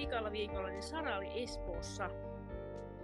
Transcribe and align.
vikalla 0.00 0.32
viikolla 0.32 0.68
niin 0.68 0.82
Sara 0.82 1.16
oli 1.16 1.42
Espoossa. 1.42 2.10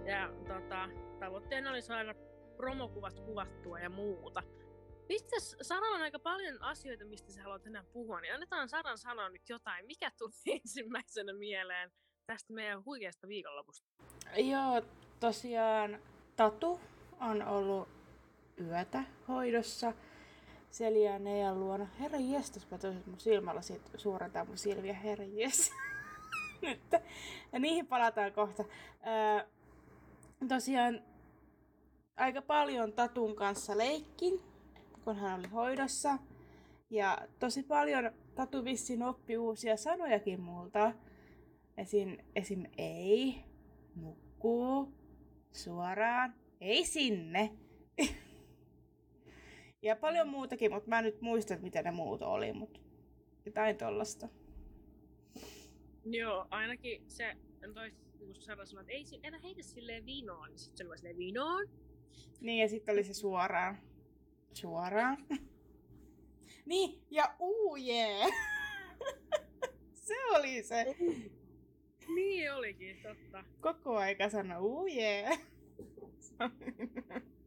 Ja 0.05 0.29
tota, 0.47 0.89
tavoitteena 1.19 1.69
oli 1.69 1.81
saada 1.81 2.15
promokuvat 2.55 3.19
kuvattua 3.19 3.79
ja 3.79 3.89
muuta. 3.89 4.43
Mistä 5.09 5.35
Sara 5.39 5.87
on 5.87 6.01
aika 6.01 6.19
paljon 6.19 6.61
asioita, 6.61 7.05
mistä 7.05 7.31
sä 7.31 7.43
haluat 7.43 7.67
enää 7.67 7.83
puhua, 7.93 8.21
niin 8.21 8.33
annetaan 8.33 8.69
Saran 8.69 8.97
sanoa 8.97 9.29
nyt 9.29 9.49
jotain. 9.49 9.85
Mikä 9.85 10.11
tuli 10.17 10.31
ensimmäisenä 10.63 11.33
mieleen 11.33 11.91
tästä 12.25 12.53
meidän 12.53 12.85
huikeasta 12.85 13.27
viikonlopusta? 13.27 13.87
Joo, 14.37 14.81
tosiaan 15.19 15.99
Tatu 16.35 16.79
on 17.19 17.41
ollut 17.41 17.87
yötä 18.61 19.03
hoidossa 19.27 19.93
Selja 20.71 21.11
ja 21.11 21.19
Neijan 21.19 21.59
luona. 21.59 21.87
Herra 21.99 22.19
jestas, 22.19 22.71
mä 22.71 22.77
tosin 22.77 23.03
mun 23.05 23.19
silmällä 23.19 23.61
suorantaa 23.97 24.45
mun 24.45 24.57
silmiä, 24.57 24.93
herra 24.93 25.25
jes. 25.25 25.71
Nyt. 26.61 26.79
Ja 27.51 27.59
niihin 27.59 27.87
palataan 27.87 28.33
kohta. 28.33 28.63
Öö, 28.63 29.47
tosiaan 30.47 31.01
aika 32.17 32.41
paljon 32.41 32.93
Tatun 32.93 33.35
kanssa 33.35 33.77
leikkin, 33.77 34.41
kun 35.03 35.15
hän 35.15 35.39
oli 35.39 35.47
hoidossa. 35.47 36.17
Ja 36.89 37.17
tosi 37.39 37.63
paljon 37.63 38.11
Tatu 38.35 38.63
vissiin 38.65 39.03
oppi 39.03 39.37
uusia 39.37 39.77
sanojakin 39.77 40.41
multa. 40.41 40.93
Esim, 41.77 42.17
esim 42.35 42.65
ei, 42.77 43.43
nukkuu, 43.95 44.93
suoraan, 45.51 46.33
ei 46.61 46.85
sinne. 46.85 47.51
ja 49.81 49.95
paljon 49.95 50.27
muutakin, 50.27 50.73
mutta 50.73 50.89
mä 50.89 50.99
en 50.99 51.05
nyt 51.05 51.21
muista, 51.21 51.57
mitä 51.61 51.81
ne 51.81 51.91
muut 51.91 52.21
oli, 52.21 52.53
mutta 52.53 52.79
jotain 53.45 53.77
tollasta. 53.77 54.27
Joo, 56.11 56.47
ainakin 56.49 57.03
se, 57.07 57.37
toi, 57.73 57.91
kun 58.19 58.35
Sara 58.35 58.65
sanoi, 58.65 58.81
että 58.81 58.93
ei 58.93 59.05
enää 59.23 59.39
heitä 59.39 59.63
silleen 59.63 60.05
vinoon, 60.05 60.49
niin 60.49 60.59
sitten 60.59 60.77
se 60.77 60.89
oli 60.89 60.97
silleen 60.97 61.17
vinoon. 61.17 61.67
Niin, 62.41 62.59
ja 62.61 62.67
sitten 62.67 62.93
oli 62.93 63.03
se 63.03 63.13
suoraan. 63.13 63.77
Suoraan. 64.53 65.17
niin, 66.65 67.01
ja 67.11 67.35
uujee! 67.39 68.25
se 70.07 70.25
oli 70.25 70.63
se. 70.63 70.95
Niin 72.15 72.53
olikin, 72.53 72.97
totta. 73.03 73.43
Koko 73.61 73.97
aika 73.97 74.29
sano 74.29 74.61
uujee. 74.61 75.29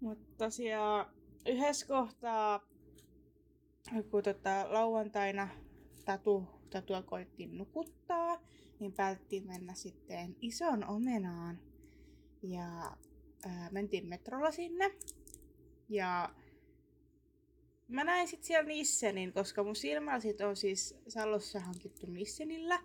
Mutta 0.00 0.44
tosiaan 0.44 1.06
yhdessä 1.46 1.86
kohtaa, 1.86 2.60
kun 4.10 4.22
tota, 4.22 4.72
lauantaina 4.72 5.48
tatu, 6.04 6.46
tatua 6.72 7.02
koittiin 7.02 7.58
nukuttaa, 7.58 8.42
niin 8.80 8.92
päätettiin 8.92 9.46
mennä 9.46 9.74
sitten 9.74 10.36
ison 10.40 10.84
omenaan. 10.84 11.58
Ja 12.42 12.96
ää, 13.46 13.68
mentiin 13.70 14.06
metrolla 14.06 14.50
sinne. 14.50 14.90
Ja 15.88 16.34
mä 17.88 18.04
näin 18.04 18.28
sitten 18.28 18.46
siellä 18.46 18.68
Nissenin, 18.68 19.32
koska 19.32 19.64
mun 19.64 19.76
silmälasit 19.76 20.40
on 20.40 20.56
siis 20.56 20.96
Sallossa 21.08 21.60
hankittu 21.60 22.06
Nissenillä. 22.06 22.78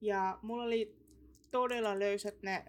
Ja 0.00 0.38
mulla 0.42 0.64
oli 0.64 0.96
todella 1.50 1.98
löysät 1.98 2.42
ne 2.42 2.64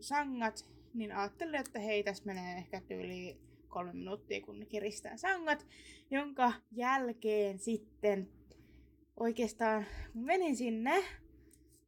sangat, 0.00 0.68
niin 0.94 1.12
ajattelin, 1.12 1.54
että 1.54 1.78
hei, 1.78 2.04
tässä 2.04 2.24
menee 2.26 2.56
ehkä 2.58 2.80
tyyli 2.80 3.38
kolme 3.68 3.92
minuuttia, 3.92 4.40
kun 4.40 4.66
kiristää 4.68 5.16
sangat, 5.16 5.66
jonka 6.10 6.52
jälkeen 6.72 7.58
sitten 7.58 8.28
oikeastaan 9.20 9.86
menin 10.14 10.56
sinne, 10.56 11.04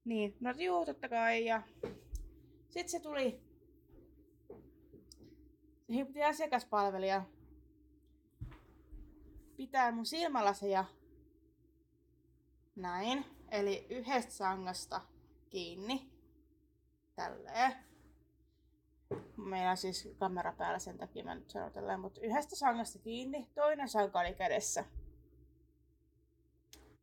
niin 0.04 0.36
no 0.40 0.50
juu, 0.50 0.86
totta 0.86 1.08
kai, 1.08 1.44
ja 1.44 1.62
sitten 2.68 2.88
se 2.88 3.00
tuli, 3.00 3.40
se 6.14 6.24
asiakaspalvelija 6.24 7.22
pitää 9.56 9.92
mun 9.92 10.06
silmälaseja 10.06 10.84
näin, 12.76 13.24
eli 13.50 13.86
yhdestä 13.90 14.32
sangasta 14.32 15.00
kiinni. 15.50 16.10
Tälleen. 17.14 17.72
Meillä 19.36 19.70
on 19.70 19.76
siis 19.76 20.08
kamera 20.18 20.52
päällä 20.52 20.78
sen 20.78 20.98
takia 20.98 21.24
mä 21.24 21.34
nyt 21.34 21.50
sanon 21.50 21.72
tälleen, 21.72 22.00
mutta 22.00 22.20
yhdestä 22.20 22.56
sangasta 22.56 22.98
kiinni, 22.98 23.48
toinen 23.54 23.88
sanka 23.88 24.20
oli 24.20 24.34
kädessä. 24.34 24.84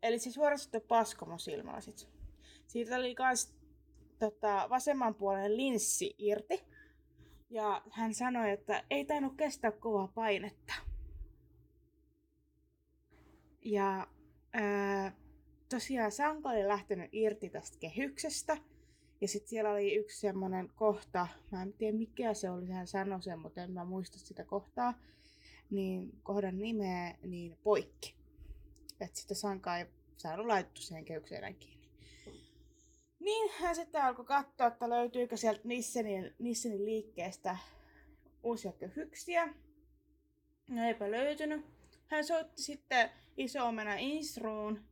Eli 0.04 0.20
siis 0.20 0.36
suorastaan 0.36 0.84
pasko 0.88 1.26
mun 1.26 1.40
silmälasit. 1.40 2.10
Siitä 2.68 2.96
oli 2.96 3.16
kans 3.16 3.54
tota, 4.20 4.68
vasemman 4.70 5.16
puolen 5.16 5.58
linssi 5.58 6.16
irti. 6.18 6.64
Ja 7.50 7.82
hän 7.92 8.14
sanoi, 8.14 8.52
että 8.52 8.84
ei 8.90 9.06
tainnut 9.06 9.34
kestää 9.38 9.72
kovaa 9.72 10.08
painetta. 10.08 10.74
Ja 13.62 14.08
ää, 14.54 15.16
tosiaan 15.70 16.12
sanka 16.12 16.50
oli 16.50 16.68
lähtenyt 16.68 17.10
irti 17.12 17.50
tästä 17.50 17.78
kehyksestä. 17.80 18.58
Ja 19.22 19.28
sitten 19.28 19.50
siellä 19.50 19.72
oli 19.72 19.96
yksi 19.96 20.20
semmoinen 20.20 20.70
kohta, 20.76 21.28
mä 21.52 21.62
en 21.62 21.74
tiedä 21.74 21.98
mikä 21.98 22.34
se 22.34 22.50
oli, 22.50 22.70
hän 22.70 22.88
sanoi 22.88 23.22
sen, 23.22 23.40
mutta 23.40 23.64
en 23.64 23.72
mä 23.72 23.86
muista 23.86 24.20
sitä 24.20 24.44
kohtaa, 24.44 24.94
niin 25.70 26.20
kohdan 26.24 26.60
nimeä, 26.60 27.18
niin 27.24 27.58
poikki. 27.64 28.23
Että 29.04 29.20
sitä 29.20 29.34
sankaa 29.34 29.78
ei 29.78 29.86
saanut 30.18 30.46
laittu 30.46 30.82
siihen 30.82 31.06
kehykseen 31.06 31.44
enää 31.44 31.60
kiinni. 31.60 31.90
Niin 33.20 33.52
hän 33.60 33.76
sitten 33.76 34.04
alkoi 34.04 34.26
katsoa, 34.26 34.68
että 34.68 34.90
löytyykö 34.90 35.38
sieltä 35.38 35.62
Nissenin, 35.64 36.36
Nissenin 36.40 36.86
liikkeestä 36.86 37.58
uusia 38.44 38.72
kehyksiä. 38.72 39.54
No 40.70 40.84
eipä 40.84 41.12
löytynyt. 41.12 41.66
Hän 42.08 42.26
soitti 42.26 42.62
sitten 42.62 43.10
iso 43.38 43.68
omena 43.68 43.96
Instruun, 43.96 44.84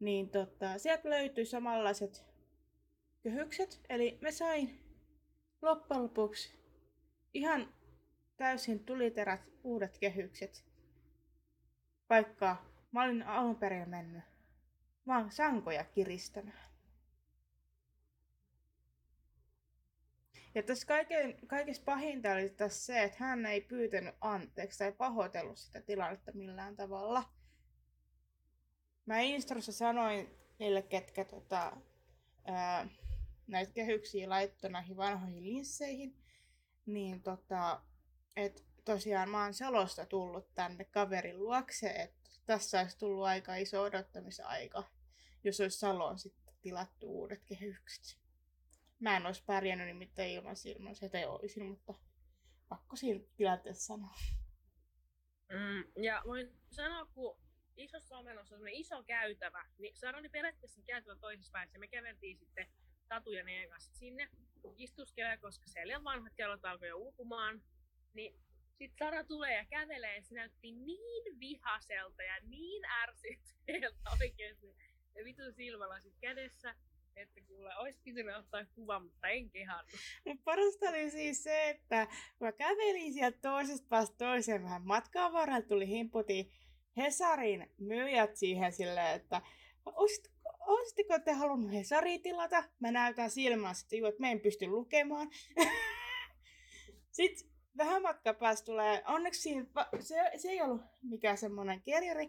niin 0.00 0.30
tota, 0.30 0.78
sieltä 0.78 1.10
löytyi 1.10 1.46
samanlaiset 1.46 2.24
kehykset. 3.22 3.80
Eli 3.88 4.18
me 4.20 4.32
sain 4.32 4.80
loppujen 5.62 6.02
lopuksi 6.02 6.50
ihan 7.34 7.74
täysin 8.36 8.84
tuliterät 8.84 9.40
uudet 9.64 9.98
kehykset. 9.98 10.64
Vaikka 12.10 12.75
mä 12.96 13.04
olin 13.04 13.22
alun 13.22 13.56
perin 13.56 13.88
mennyt 13.88 14.24
vaan 15.06 15.30
sankoja 15.30 15.84
kiristämään. 15.84 16.66
Ja 20.54 20.62
tässä 20.62 20.86
kaiken, 20.86 21.46
kaikessa 21.46 21.82
pahinta 21.84 22.32
oli 22.32 22.50
tässä 22.50 22.84
se, 22.84 23.02
että 23.02 23.16
hän 23.20 23.46
ei 23.46 23.60
pyytänyt 23.60 24.14
anteeksi 24.20 24.78
tai 24.78 24.92
pahoitellut 24.92 25.58
sitä 25.58 25.80
tilannetta 25.80 26.32
millään 26.32 26.76
tavalla. 26.76 27.24
Mä 29.06 29.20
Instrossa 29.20 29.72
sanoin 29.72 30.30
niille, 30.58 30.82
ketkä 30.82 31.24
tota, 31.24 31.76
ää, 32.44 32.88
näitä 33.46 33.72
kehyksiä 33.72 34.28
laittoi 34.28 34.70
näihin 34.70 34.96
vanhoihin 34.96 35.44
linsseihin, 35.44 36.16
niin 36.86 37.22
tota, 37.22 37.82
että 38.36 38.62
tosiaan 38.84 39.30
mä 39.30 39.42
oon 39.42 39.54
Salosta 39.54 40.06
tullut 40.06 40.54
tänne 40.54 40.84
kaverin 40.84 41.38
luokse, 41.38 41.86
että 41.88 42.15
tässä 42.46 42.80
olisi 42.80 42.98
tullut 42.98 43.24
aika 43.24 43.56
iso 43.56 43.82
odottamisaika, 43.82 44.84
jos 45.44 45.60
olisi 45.60 45.78
Saloon 45.78 46.18
sitten 46.18 46.54
tilattu 46.60 47.06
uudet 47.06 47.42
kehykset. 47.44 48.18
Mä 48.98 49.16
en 49.16 49.26
olisi 49.26 49.44
pärjännyt 49.46 49.86
nimittäin 49.86 50.30
ilman 50.30 50.56
silmän, 50.56 50.94
se 50.94 51.10
ei 51.12 51.26
olisi, 51.26 51.60
mutta 51.60 51.94
pakko 52.68 52.96
siinä 52.96 53.20
tilanteessa 53.36 53.86
sanoa. 53.86 54.14
Mm, 55.52 56.02
ja 56.02 56.22
voin 56.26 56.52
sanoa, 56.70 57.06
kun 57.06 57.38
isossa 57.76 58.18
omenossa 58.18 58.56
on 58.56 58.68
iso 58.68 59.02
käytävä, 59.02 59.66
niin 59.78 59.96
Sara 59.96 60.18
oli 60.18 60.28
periaatteessa 60.28 60.82
käytävä 60.82 61.16
toisessa 61.16 61.52
päässä. 61.52 61.78
Me 61.78 61.88
käveltiin 61.88 62.38
sitten 62.38 62.68
Tatu 63.08 63.32
ja 63.32 63.44
Neen 63.44 63.70
kanssa 63.70 63.94
sinne 63.94 64.28
istuskelee, 64.76 65.36
koska 65.36 65.68
siellä 65.68 66.04
vanhat 66.04 66.32
kellot 66.36 66.64
alkoi 66.64 66.88
jo 66.88 66.96
uupumaan. 66.96 67.62
Niin 68.14 68.40
sitten 68.78 68.98
Sara 68.98 69.24
tulee 69.24 69.54
ja 69.54 69.64
kävelee 69.64 70.16
ja 70.16 70.22
se 70.22 70.34
näytti 70.34 70.72
niin 70.72 71.40
vihaselta 71.40 72.22
ja 72.22 72.40
niin 72.42 72.82
ärsyttävältä 72.84 74.10
oikeasti. 74.20 74.66
Ja 75.14 75.24
vitun 75.24 75.52
silmälasit 75.54 76.14
kädessä 76.20 76.74
että 77.16 77.40
kuule, 77.46 77.76
olisi 77.76 78.00
pitänyt 78.04 78.36
ottaa 78.36 78.64
kuva, 78.74 79.00
mutta 79.00 79.28
en 79.28 79.50
kehannut. 79.50 79.92
Mutta 80.24 80.42
parasta 80.44 80.88
oli 80.88 81.10
siis 81.10 81.44
se, 81.44 81.68
että 81.68 82.06
mä 82.40 82.52
kävelin 82.52 83.12
sieltä 83.12 83.38
toisesta 83.42 83.86
päästä 83.88 84.16
toiseen 84.16 84.62
vähän 84.62 84.86
matkaa 84.86 85.32
varrella, 85.32 85.62
tuli 85.62 85.88
himputi 85.88 86.52
Hesarin 86.96 87.72
myyjät 87.78 88.36
siihen 88.36 88.72
silleen, 88.72 89.16
että 89.16 89.42
olisitteko 90.66 91.18
te 91.18 91.32
halunnut 91.32 91.72
Hesari 91.72 92.18
tilata? 92.18 92.64
Mä 92.80 92.90
näytän 92.90 93.30
silmään, 93.30 93.74
että, 93.84 93.96
juu, 93.96 94.06
että 94.06 94.20
mä 94.20 94.30
en 94.30 94.40
pysty 94.40 94.66
lukemaan. 94.66 95.30
Sitten 97.10 97.55
vähän 97.76 98.02
matka 98.02 98.34
päästä 98.34 98.66
tulee, 98.66 99.02
onneksi 99.06 99.40
siinä, 99.40 99.66
se, 100.00 100.14
se 100.36 100.48
ei 100.48 100.62
ollut 100.62 100.82
mikään 101.02 101.38
semmoinen 101.38 101.82
kerjari, 101.82 102.28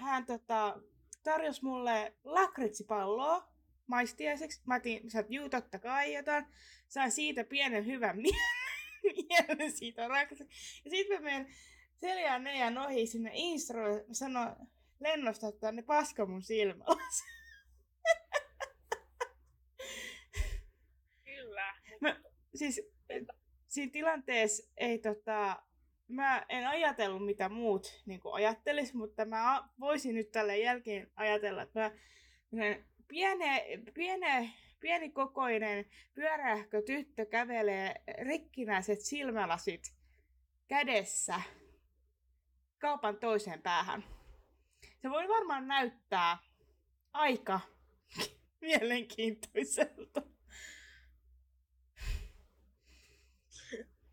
hän 0.00 0.26
tota, 0.26 0.80
tarjosi 1.22 1.64
mulle 1.64 2.14
lakritsipalloa 2.24 3.48
maistiaiseksi. 3.86 4.62
Mä 4.66 4.76
otin, 4.76 5.10
sä 5.10 5.24
juu, 5.28 5.48
totta 5.48 5.78
kai 5.78 6.14
jotain. 6.14 6.46
Sain 6.88 7.12
siitä 7.12 7.44
pienen 7.44 7.86
hyvän 7.86 8.16
mielen 9.02 9.72
siitä 9.72 10.08
rakritsista. 10.08 10.54
Ja 10.84 10.90
sitten 10.90 11.16
mä 11.16 11.24
menen 11.24 11.54
seljään 11.94 12.44
neljän 12.44 12.78
ohi 12.78 13.06
sinne 13.06 13.30
Instrolle. 13.34 14.04
Mä 14.08 14.14
sanon 14.14 14.56
lennosta, 15.00 15.48
että 15.48 15.72
ne 15.72 15.82
paska 15.82 16.26
mun 16.26 16.42
silmällä. 16.42 17.02
Kyllä. 21.24 21.74
Mä, 22.00 22.20
siis 22.54 22.80
siinä 23.76 23.92
tilanteessa 23.92 24.72
ei 24.76 24.98
tota, 24.98 25.62
mä 26.08 26.46
en 26.48 26.68
ajatellut 26.68 27.26
mitä 27.26 27.48
muut 27.48 28.02
niin 28.06 28.20
ajattelis, 28.32 28.94
mutta 28.94 29.24
mä 29.24 29.68
voisin 29.80 30.14
nyt 30.14 30.30
tälle 30.30 30.58
jälkeen 30.58 31.10
ajatella, 31.16 31.62
että 31.62 31.80
mä 31.80 31.90
piene, 33.08 33.64
piene, 33.94 34.52
pienikokoinen 34.80 35.86
pyörähkö 36.14 36.82
tyttö 36.82 37.26
kävelee 37.26 37.94
rikkinäiset 38.22 39.00
silmälasit 39.00 39.94
kädessä 40.68 41.40
kaupan 42.78 43.16
toiseen 43.16 43.62
päähän. 43.62 44.04
Se 45.02 45.10
voi 45.10 45.28
varmaan 45.28 45.68
näyttää 45.68 46.38
aika 47.12 47.60
mielenkiintoiselta. 48.60 50.35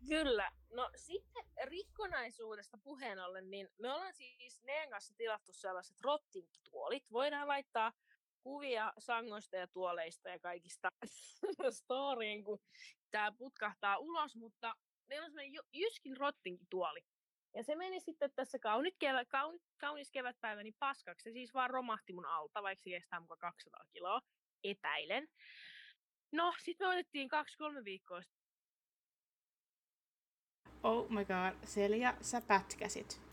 Kyllä. 0.08 0.50
No 0.70 0.90
sitten 0.96 1.44
rikkonaisuudesta 1.64 2.78
puheen 2.78 3.18
ollen, 3.18 3.50
niin 3.50 3.68
me 3.78 3.92
ollaan 3.92 4.14
siis 4.14 4.62
Neen 4.62 4.90
kanssa 4.90 5.14
tilattu 5.16 5.52
sellaiset 5.52 6.00
rottinkituolit. 6.00 7.12
Voidaan 7.12 7.48
laittaa 7.48 7.92
kuvia 8.42 8.92
sangoista 8.98 9.56
ja 9.56 9.66
tuoleista 9.66 10.28
ja 10.28 10.38
kaikista 10.38 10.88
storyin, 11.80 12.44
kun 12.44 12.58
tämä 13.10 13.32
putkahtaa 13.32 13.98
ulos, 13.98 14.36
mutta 14.36 14.74
meillä 15.08 15.24
on 15.24 15.30
semmoinen 15.30 15.62
Jyskin 15.72 16.16
rottinkituoli. 16.16 17.00
Ja 17.56 17.62
se 17.62 17.76
meni 17.76 18.00
sitten 18.00 18.30
tässä 18.34 18.58
kaunit 18.58 18.94
kevät, 18.98 19.28
kaunit, 19.28 19.62
kaunis 19.76 20.10
kevätpäivä 20.10 20.62
niin 20.62 20.76
paskaksi. 20.78 21.24
Se 21.24 21.32
siis 21.32 21.54
vaan 21.54 21.70
romahti 21.70 22.12
mun 22.12 22.26
alta, 22.26 22.62
vaikka 22.62 22.82
se 22.82 22.90
kestää 22.90 23.20
mukaan 23.20 23.38
200 23.38 23.84
kiloa. 23.92 24.20
Epäilen. 24.64 25.28
No, 26.32 26.54
sitten 26.64 26.88
me 26.88 26.92
otettiin 26.92 27.28
kaksi-kolme 27.28 27.84
viikkoa 27.84 28.22
Oh 30.82 31.10
my 31.10 31.24
god, 31.24 31.66
Selja, 31.66 32.14
sä 32.20 32.40
pätkäsit. 32.40 33.24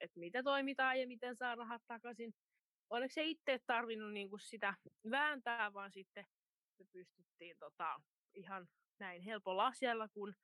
että 0.00 0.20
mitä 0.20 0.42
toimitaan 0.42 1.00
ja 1.00 1.06
miten 1.06 1.36
saa 1.36 1.54
rahat 1.54 1.82
takaisin. 1.86 2.34
Onneksi 2.90 3.14
se 3.14 3.24
itse 3.24 3.58
tarvinnut 3.66 4.12
niinku 4.12 4.38
sitä 4.38 4.74
vääntää, 5.10 5.72
vaan 5.72 5.92
sitten 5.92 6.26
me 6.78 6.84
pystyttiin 6.92 7.56
tota, 7.58 8.00
ihan 8.34 8.68
näin 8.98 9.22
helpolla 9.22 9.66
asialla, 9.66 10.08
kun 10.08 10.34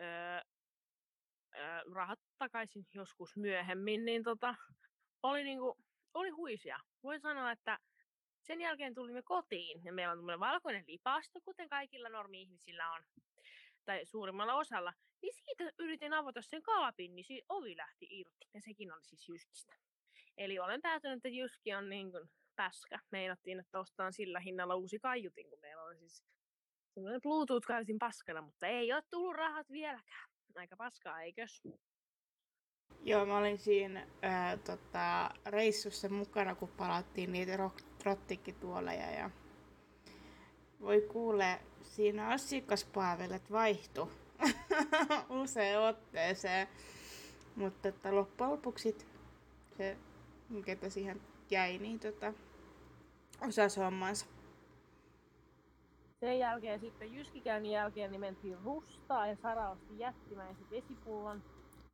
öö, 0.00 0.40
öö, 1.56 1.80
rahat 1.94 2.18
takaisin 2.38 2.86
joskus 2.94 3.36
myöhemmin, 3.36 4.04
niin 4.04 4.22
tota, 4.22 4.54
oli, 5.22 5.44
niinku, 5.44 5.78
oli 6.14 6.30
huisia. 6.30 6.78
Voin 7.02 7.20
sanoa, 7.20 7.52
että 7.52 7.78
sen 8.42 8.60
jälkeen 8.60 8.94
tulimme 8.94 9.22
kotiin 9.22 9.84
ja 9.84 9.92
meillä 9.92 10.12
on 10.12 10.40
valkoinen 10.40 10.84
lipasto, 10.88 11.40
kuten 11.40 11.68
kaikilla 11.68 12.08
normi-ihmisillä 12.08 12.92
on, 12.92 13.02
tai 13.84 14.06
suurimmalla 14.06 14.54
osalla. 14.54 14.92
Niin 15.22 15.34
siitä 15.34 15.72
yritin 15.78 16.12
avata 16.12 16.42
sen 16.42 16.62
kaapin, 16.62 17.16
niin 17.16 17.24
siitä 17.24 17.46
ovi 17.48 17.76
lähti 17.76 18.06
irti. 18.10 18.48
Ja 18.54 18.60
sekin 18.60 18.92
oli 18.92 19.04
siis 19.04 19.28
Jyskistä. 19.28 19.74
Eli 20.36 20.58
olen 20.58 20.82
päätynyt, 20.82 21.16
että 21.16 21.28
Jyski 21.28 21.74
on 21.74 21.88
niin 21.88 22.10
kuin 22.10 22.30
päskä. 22.56 22.98
Meinattiin, 23.10 23.60
että 23.60 23.80
ostaan 23.80 24.12
sillä 24.12 24.40
hinnalla 24.40 24.74
uusi 24.74 24.98
kaiutin, 24.98 25.50
kun 25.50 25.60
meillä 25.60 25.82
on 25.82 25.98
siis 25.98 26.24
semmoinen 26.94 27.20
Bluetooth-kaiutin 27.22 27.98
paskana, 27.98 28.42
mutta 28.42 28.66
ei 28.66 28.92
ole 28.92 29.02
tullut 29.10 29.36
rahat 29.36 29.70
vieläkään. 29.70 30.28
Aika 30.54 30.76
paskaa, 30.76 31.22
eikös? 31.22 31.62
Joo, 33.00 33.26
mä 33.26 33.38
olin 33.38 33.58
siinä 33.58 34.06
ää, 34.22 34.56
tota, 34.56 35.30
reissussa 35.46 36.08
mukana, 36.08 36.54
kun 36.54 36.68
palattiin 36.68 37.32
niitä 37.32 37.70
rottikkituoleja 38.04 39.10
ja 39.10 39.30
voi 40.80 41.00
kuule, 41.00 41.60
siinä 41.82 42.28
asiakaspalvelut 42.28 43.50
vaihtu 43.52 44.10
usein 45.42 45.78
otteeseen. 45.78 46.68
Mutta 47.56 47.88
että 47.88 48.14
loppujen 48.14 48.52
lopuksi 48.52 48.96
se, 49.76 49.96
ketä 50.64 50.90
siihen 50.90 51.20
jäi, 51.50 51.78
niin 51.78 52.00
tota, 52.00 52.32
osasi 53.48 53.80
hommansa. 53.80 54.26
Sen 56.20 56.38
jälkeen 56.38 56.80
sitten 56.80 57.14
Jyskikäynnin 57.14 57.72
jälkeen 57.72 58.10
niin 58.10 58.20
mentiin 58.20 58.58
Rustaa 58.64 59.26
ja 59.26 59.36
Sara 59.36 59.70
osti 59.70 59.98
jättimäisen 59.98 60.70
vesipullon. 60.70 61.42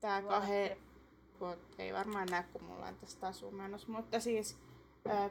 Tää 0.01 0.23
kahden, 0.23 0.77
ei 1.79 1.93
varmaan 1.93 2.29
näe 2.31 2.45
kun 2.53 2.65
mulla 2.65 2.87
on 2.87 2.97
tästä 2.97 3.27
asumenossa, 3.27 3.93
mutta 3.93 4.21
siis 4.21 4.59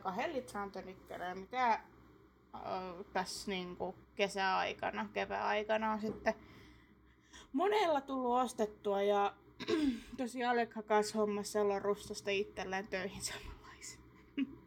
kahden 0.01 0.33
litran 0.33 0.71
tönikkeleen, 0.71 1.37
mitä 1.39 1.79
tässä 3.13 3.51
niinku 3.51 3.95
kesäaikana, 4.15 5.09
kevääaikana 5.13 5.91
on 5.91 6.01
sitten 6.01 6.33
monella 7.53 8.01
tullut 8.01 8.41
ostettua 8.41 9.01
ja 9.01 9.33
tosi 10.17 10.43
Alekka 10.43 10.83
kanssa 10.83 11.17
hommasi 11.17 11.51
sellon 11.51 11.81
rustasta 11.81 12.29
itselleen 12.29 12.87
töihin 12.87 13.21
samanlaisen. 13.21 13.99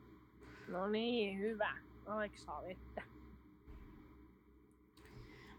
No 0.69 0.89
niin, 0.89 1.39
hyvä. 1.39 1.77
Aleksa 2.07 2.63
vettä. 2.67 3.03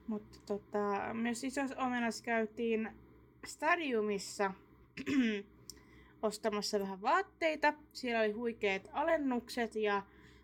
Mutta 0.07 0.39
tota, 0.45 1.13
myös 1.13 1.43
isossa 1.43 1.77
omenassa 1.77 2.23
käytiin 2.23 2.91
Stadiumissa 3.45 4.53
ostamassa 6.21 6.79
vähän 6.79 7.01
vaatteita. 7.01 7.73
Siellä 7.93 8.21
oli 8.21 8.31
huikeat 8.31 8.89
alennukset 8.93 9.75
ja 9.75 10.03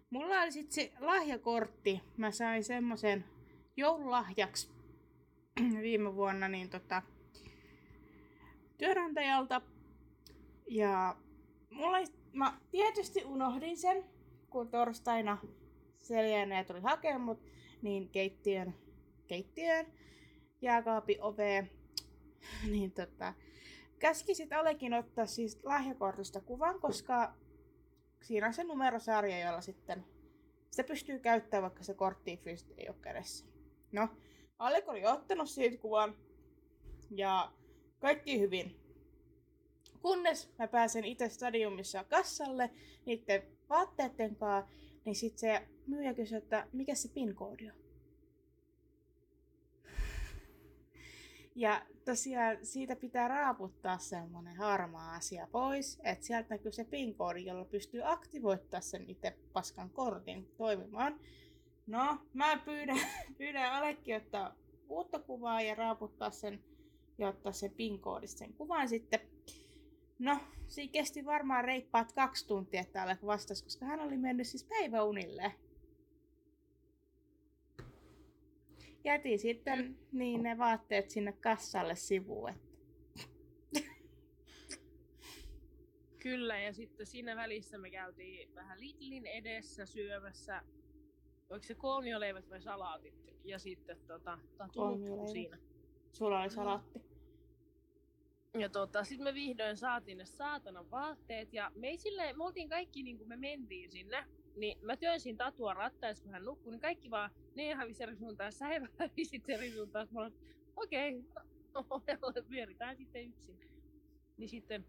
mulla 0.09 0.41
oli 0.41 0.51
sitten 0.51 0.73
se 0.75 0.91
lahjakortti. 0.99 2.01
Mä 2.17 2.31
sain 2.31 2.63
semmoisen 2.63 3.25
joululahjaksi 3.77 4.69
viime 5.81 6.15
vuonna 6.15 6.47
niin 6.47 6.69
tota, 6.69 7.01
työnantajalta. 8.77 9.61
Ja 10.67 11.15
mulla, 11.69 11.97
mä 12.33 12.57
tietysti 12.71 13.25
unohdin 13.25 13.77
sen, 13.77 14.03
kun 14.49 14.69
torstaina 14.69 15.37
Seljäinen 15.97 16.65
tuli 16.65 16.79
hakemaan 16.79 17.21
mut, 17.21 17.39
niin 17.81 18.09
keittiön, 18.09 18.75
keittiön 19.27 19.85
jääkaapi 20.61 21.17
ove, 21.21 21.69
niin 22.71 22.91
tota, 22.91 23.33
käskisit 23.99 24.53
Alekin 24.53 24.93
ottaa 24.93 25.25
siis 25.25 25.63
lahjakortista 25.63 26.41
kuvan, 26.41 26.79
koska 26.79 27.33
siinä 28.21 28.47
on 28.47 28.53
se 28.53 28.63
numerosarja, 28.63 29.39
jolla 29.39 29.61
sitten 29.61 30.05
se 30.71 30.83
pystyy 30.83 31.19
käyttämään, 31.19 31.63
vaikka 31.63 31.83
se 31.83 31.93
kortti 31.93 32.37
fyysisesti 32.37 32.73
ei 32.77 32.89
ole 32.89 32.97
kädessä. 33.01 33.45
No, 33.91 34.09
Alek 34.59 34.89
oli 34.89 35.05
ottanut 35.05 35.49
siitä 35.49 35.77
kuvan 35.77 36.15
ja 37.11 37.51
kaikki 37.99 38.39
hyvin. 38.39 38.75
Kunnes 40.01 40.49
mä 40.59 40.67
pääsen 40.67 41.05
itse 41.05 41.29
stadiumissa 41.29 42.03
kassalle 42.03 42.71
niiden 43.05 43.43
vaatteiden 43.69 44.35
kanssa, 44.35 44.71
niin 45.05 45.15
sitten 45.15 45.39
se 45.39 45.67
myyjä 45.87 46.13
kysyi, 46.13 46.37
että 46.37 46.67
mikä 46.73 46.95
se 46.95 47.09
PIN-koodi 47.09 47.69
on. 47.69 47.75
Ja 51.55 51.85
tosiaan 52.07 52.57
siitä 52.63 52.95
pitää 52.95 53.27
raaputtaa 53.27 53.97
semmonen 53.97 54.55
harmaa 54.55 55.15
asia 55.15 55.47
pois, 55.51 55.99
että 56.03 56.25
sieltä 56.25 56.47
näkyy 56.49 56.71
se 56.71 56.83
PIN-koodi, 56.83 57.45
jolla 57.45 57.65
pystyy 57.65 58.11
aktivoittamaan 58.11 58.83
sen 58.83 59.09
itse 59.09 59.37
paskan 59.53 59.89
kortin 59.89 60.51
toimimaan. 60.57 61.19
No, 61.87 62.17
mä 62.33 62.57
pyydän, 62.65 62.99
pyydän 63.37 63.71
Alekki 63.71 64.15
ottaa 64.15 64.55
uutta 64.89 65.19
kuvaa 65.19 65.61
ja 65.61 65.75
raaputtaa 65.75 66.31
sen 66.31 66.63
ja 67.17 67.27
ottaa 67.27 67.51
sen 67.51 67.71
PIN-koodista 67.71 68.39
sen 68.39 68.53
kuvan 68.53 68.89
sitten. 68.89 69.19
No, 70.19 70.39
siinä 70.67 70.91
kesti 70.91 71.25
varmaan 71.25 71.65
reippaat 71.65 72.11
kaksi 72.13 72.47
tuntia, 72.47 72.81
että 72.81 73.03
Alek 73.03 73.25
vastasi, 73.25 73.63
koska 73.63 73.85
hän 73.85 73.99
oli 73.99 74.17
mennyt 74.17 74.47
siis 74.47 74.63
päiväunille. 74.63 75.53
Jätin 79.07 79.39
sitten 79.39 79.97
niin 80.11 80.43
ne 80.43 80.57
vaatteet 80.57 81.09
sinne 81.09 81.31
kassalle 81.31 81.95
sivuun. 81.95 82.53
Kyllä, 86.23 86.59
ja 86.59 86.73
sitten 86.73 87.05
siinä 87.05 87.35
välissä 87.35 87.77
me 87.77 87.91
käytiin 87.91 88.55
vähän 88.55 88.79
Lidlin 88.79 89.25
edessä 89.25 89.85
syömässä 89.85 90.61
oliko 91.49 91.63
se 91.63 91.75
kolmioleivät 91.75 92.49
vai 92.49 92.61
salaatit. 92.61 93.13
Ja 93.43 93.59
sitten 93.59 93.97
tota, 94.07 94.39
tatu 94.57 94.85
nukkui 94.85 95.27
siinä. 95.27 95.57
Sulla 96.13 96.41
oli 96.41 96.49
salaatti. 96.49 97.06
Ja 98.59 98.69
tota, 98.69 99.03
sitten 99.03 99.23
me 99.23 99.33
vihdoin 99.33 99.77
saatiin 99.77 100.17
ne 100.17 100.25
saatanan 100.25 100.91
vaatteet 100.91 101.53
ja 101.53 101.71
me, 101.75 101.87
ei 101.87 101.97
silleen, 101.97 102.37
me 102.37 102.43
oltiin 102.43 102.69
kaikki 102.69 103.03
niin 103.03 103.17
kuin 103.17 103.29
me 103.29 103.35
mentiin 103.35 103.91
sinne, 103.91 104.25
niin 104.55 104.77
mä 104.81 104.97
työnsin 104.97 105.37
tatua 105.37 105.73
rattaissa, 105.73 106.23
kun 106.23 106.33
hän 106.33 106.45
nukkui, 106.45 106.71
niin 106.71 106.81
kaikki 106.81 107.09
vaan, 107.09 107.31
ne 107.55 107.73
hävisi 107.73 108.03
eri 108.03 108.15
suuntaan, 108.15 108.51
sä 108.51 108.65
hävisit 108.99 109.49
eri 109.49 109.71
suuntaan. 109.71 110.07
Mä 110.11 110.31
okei, 110.75 111.23
okay, 111.75 112.43
pyöritään 112.49 112.97
sitten 112.97 113.25
yksin. 113.25 113.59
Niin 114.37 114.49
sitten, 114.49 114.85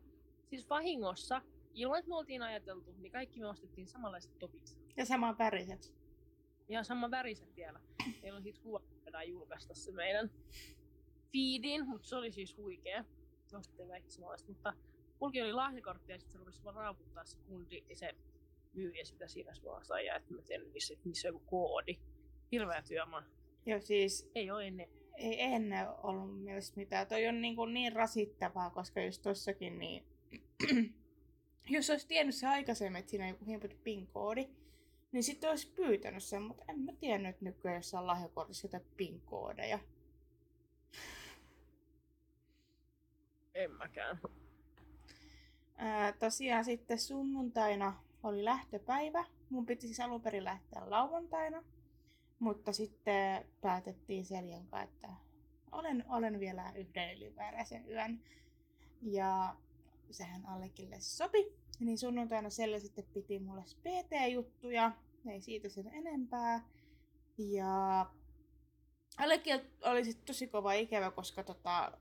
siis 0.50 0.70
vahingossa, 0.70 1.42
ilman 1.74 1.98
että 1.98 2.08
me 2.08 2.16
oltiin 2.16 2.42
ajateltu, 2.42 2.94
niin 2.98 3.12
kaikki 3.12 3.40
me 3.40 3.46
ostettiin 3.46 3.88
samanlaiset 3.88 4.38
topit. 4.38 4.78
Ja 4.96 5.04
saman 5.04 5.38
väriset. 5.38 5.94
Ja 6.68 6.84
saman 6.84 7.10
väriset 7.10 7.56
vielä. 7.56 7.80
Meillä 8.22 8.36
on 8.36 8.42
sitten 8.42 8.62
kuva, 8.62 8.80
julkaista 9.26 9.74
se 9.74 9.92
meidän 9.92 10.30
feedin, 11.32 11.88
mutta 11.88 12.08
se 12.08 12.16
oli 12.16 12.32
siis 12.32 12.56
huikea 12.56 13.04
nostettiin 13.56 13.88
kaikki 13.88 14.10
samanlaista, 14.10 14.52
mutta 14.52 14.74
mulki 15.20 15.42
oli 15.42 15.52
lahjakortti 15.52 16.12
ja 16.12 16.18
sitten 16.18 16.32
se 16.32 16.38
rupesi 16.38 16.64
vaan 16.64 16.74
raaputtaa 16.74 17.24
se 17.24 17.38
kundi 17.48 17.84
ja 17.88 17.96
se 17.96 18.14
myyjä 18.74 19.04
sitä 19.04 19.28
siinä 19.28 19.54
suorassa 19.54 20.00
ja 20.00 20.16
että 20.16 20.34
mä 20.34 20.42
tiedän, 20.42 20.68
missä, 20.68 20.94
missä 21.04 21.28
on 21.28 21.34
joku 21.34 21.44
koodi. 21.46 21.98
Hirveä 22.52 22.82
työmaa. 22.82 23.22
Joo, 23.66 23.80
siis... 23.80 24.30
Ei 24.34 24.50
ole 24.50 24.66
ennen. 24.66 24.88
Ei 25.14 25.42
ennen 25.42 25.86
ollut 26.02 26.44
mielestä 26.44 26.76
mitään. 26.76 27.06
Toi 27.06 27.26
on 27.26 27.40
niin, 27.40 27.56
kuin 27.56 27.74
niin 27.74 27.92
rasittavaa, 27.92 28.70
koska 28.70 29.00
just 29.00 29.22
tossakin 29.22 29.78
niin... 29.78 30.04
jos 31.68 31.90
olisi 31.90 32.08
tiennyt 32.08 32.34
se 32.34 32.46
aikaisemmin, 32.46 33.00
että 33.00 33.10
siinä 33.10 33.24
on 33.24 33.30
joku 33.30 33.44
himput 33.44 33.82
PIN-koodi, 33.84 34.48
niin 35.12 35.22
sitten 35.22 35.50
olisi 35.50 35.72
pyytänyt 35.72 36.22
sen, 36.22 36.42
mutta 36.42 36.64
en 36.68 36.80
mä 36.80 36.92
tiennyt, 36.92 37.30
että 37.30 37.44
nykyään 37.44 37.76
jossain 37.76 38.06
lahjakortissa 38.06 38.66
jotain 38.66 38.84
PIN-koodeja. 38.96 39.78
En 43.58 43.70
mäkään. 43.70 44.20
Ää, 45.76 46.12
tosiaan 46.12 46.64
sitten 46.64 46.98
sunnuntaina 46.98 48.02
oli 48.22 48.44
lähtöpäivä. 48.44 49.24
Mun 49.50 49.66
piti 49.66 49.86
siis 49.86 50.00
alun 50.00 50.22
perin 50.22 50.44
lähteä 50.44 50.90
lauantaina, 50.90 51.62
mutta 52.38 52.72
sitten 52.72 53.46
päätettiin 53.60 54.24
Seljan 54.24 54.66
kanssa, 54.66 54.94
että 54.94 55.08
olen, 55.72 56.04
olen 56.08 56.40
vielä 56.40 56.72
yhden 56.74 57.16
ylimääräisen 57.16 57.90
yön. 57.90 58.20
Ja 59.02 59.56
sehän 60.10 60.46
Allekille 60.46 61.00
sopi. 61.00 61.52
Niin 61.80 61.98
sunnuntaina 61.98 62.50
Selja 62.50 62.80
sitten 62.80 63.04
piti 63.14 63.38
mulle 63.38 63.62
PT-juttuja, 63.62 64.92
ei 65.26 65.40
siitä 65.40 65.68
sen 65.68 65.88
enempää. 65.88 66.68
Ja 67.38 68.06
Allekin 69.16 69.60
oli 69.82 70.04
sitten 70.04 70.26
tosi 70.26 70.46
kova 70.46 70.72
ikävä, 70.72 71.10
koska 71.10 71.44
tota, 71.44 71.92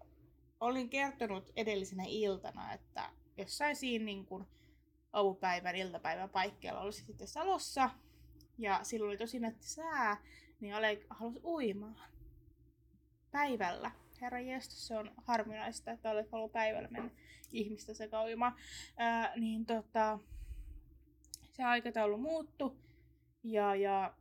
olin 0.59 0.89
kertonut 0.89 1.51
edellisenä 1.55 2.03
iltana, 2.07 2.73
että 2.73 3.09
jossain 3.37 3.75
siinä 3.75 4.05
niin 4.05 4.25
kuin 4.25 4.47
aamupäivän, 5.13 5.75
iltapäivän 5.75 6.29
paikkeilla 6.29 6.81
olisi 6.81 7.05
sitten 7.05 7.27
Salossa. 7.27 7.89
Ja 8.57 8.79
silloin 8.83 9.09
oli 9.09 9.17
tosi 9.17 9.39
nätti 9.39 9.67
sää, 9.67 10.17
niin 10.59 10.75
Ale 10.75 10.99
halusi 11.09 11.39
uimaan 11.43 12.09
päivällä. 13.31 13.91
Herra 14.21 14.39
jestas, 14.39 14.87
se 14.87 14.97
on 14.97 15.11
harvinaista, 15.17 15.91
että 15.91 16.11
olet 16.11 16.31
halunnut 16.31 16.51
päivällä 16.51 16.87
mennä 16.87 17.09
ihmistä 17.51 17.93
sekä 17.93 18.23
uimaan. 18.23 18.55
Ää, 18.97 19.33
niin 19.35 19.65
tota, 19.65 20.19
se 21.51 21.63
aikataulu 21.63 22.17
muuttu 22.17 22.77
ja, 23.43 23.75
ja 23.75 24.13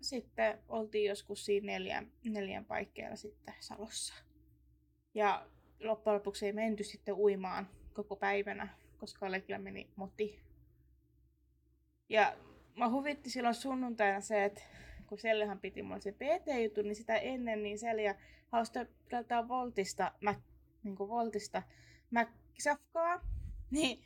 sitten 0.00 0.58
oltiin 0.68 1.08
joskus 1.08 1.44
siinä 1.44 1.66
neljän, 1.66 2.12
neljän 2.24 2.64
paikkeilla 2.64 3.16
sitten 3.16 3.54
Salossa. 3.60 4.14
Ja 5.14 5.46
loppujen 5.80 6.14
lopuksi 6.14 6.46
ei 6.46 6.52
menty 6.52 6.84
sitten 6.84 7.14
uimaan 7.14 7.68
koko 7.92 8.16
päivänä, 8.16 8.68
koska 8.98 9.26
Alekilla 9.26 9.58
meni 9.58 9.90
moti. 9.96 10.40
Ja 12.08 12.36
mä 12.76 12.88
huvitti 12.88 13.30
silloin 13.30 13.54
sunnuntaina 13.54 14.20
se, 14.20 14.44
että 14.44 14.62
kun 15.06 15.18
Sellehan 15.18 15.60
piti 15.60 15.82
mulle 15.82 16.00
se 16.00 16.12
PT-juttu, 16.12 16.82
niin 16.82 16.96
sitä 16.96 17.16
ennen 17.16 17.62
niin 17.62 17.78
Selja 17.78 18.14
halusi 18.52 18.72
tältä 19.08 19.48
Voltista, 19.48 20.12
mä, 20.20 20.34
niin 20.84 20.96
kuin 20.96 21.10
Voltista 21.10 21.62
mäkkisafkaa. 22.10 23.20
Niin 23.70 24.02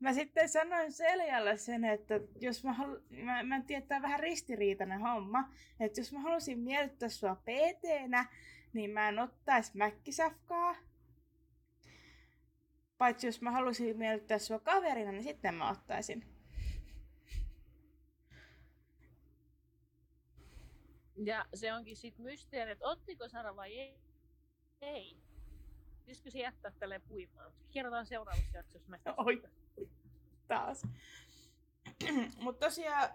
mä 0.00 0.12
sitten 0.12 0.48
sanoin 0.48 0.92
Seljalle 0.92 1.56
sen, 1.56 1.84
että 1.84 2.20
jos 2.40 2.64
mä, 2.64 2.72
halu, 2.72 2.98
mä, 3.10 3.42
mä 3.42 3.56
en 3.56 3.64
tiedä, 3.64 4.02
vähän 4.02 4.20
ristiriitainen 4.20 5.00
homma, 5.00 5.48
että 5.80 6.00
jos 6.00 6.12
mä 6.12 6.20
halusin 6.20 6.58
miellyttää 6.58 7.08
sua 7.08 7.34
PT-nä, 7.34 8.26
niin 8.72 8.90
mä 8.90 9.08
en 9.08 9.18
ottaisi 9.18 9.76
mäkkisafkaa. 9.76 10.74
Paitsi 12.98 13.26
jos 13.26 13.40
mä 13.40 13.50
halusin 13.50 13.98
miellyttää 13.98 14.38
sua 14.38 14.58
kaverina, 14.58 15.12
niin 15.12 15.22
sitten 15.22 15.54
mä 15.54 15.70
ottaisin. 15.70 16.38
Ja 21.16 21.46
se 21.54 21.72
onkin 21.72 21.96
sitten 21.96 22.24
mysteeri, 22.24 22.70
että 22.70 22.88
ottiko 22.88 23.28
Sara 23.28 23.56
vai 23.56 23.78
ei. 23.78 23.98
Ei. 24.80 25.16
Pitäisikö 25.98 26.30
se 26.30 26.38
jättää 26.38 26.70
tälleen 26.70 27.02
puimaan? 27.02 27.52
Kerrotaan 27.70 28.06
seuraavassa 28.06 28.56
jaksossa. 28.56 28.88
Mä 28.88 28.98
Oi. 29.16 29.42
Taas. 30.48 30.82
Mutta 32.42 32.66
tosiaan 32.66 33.10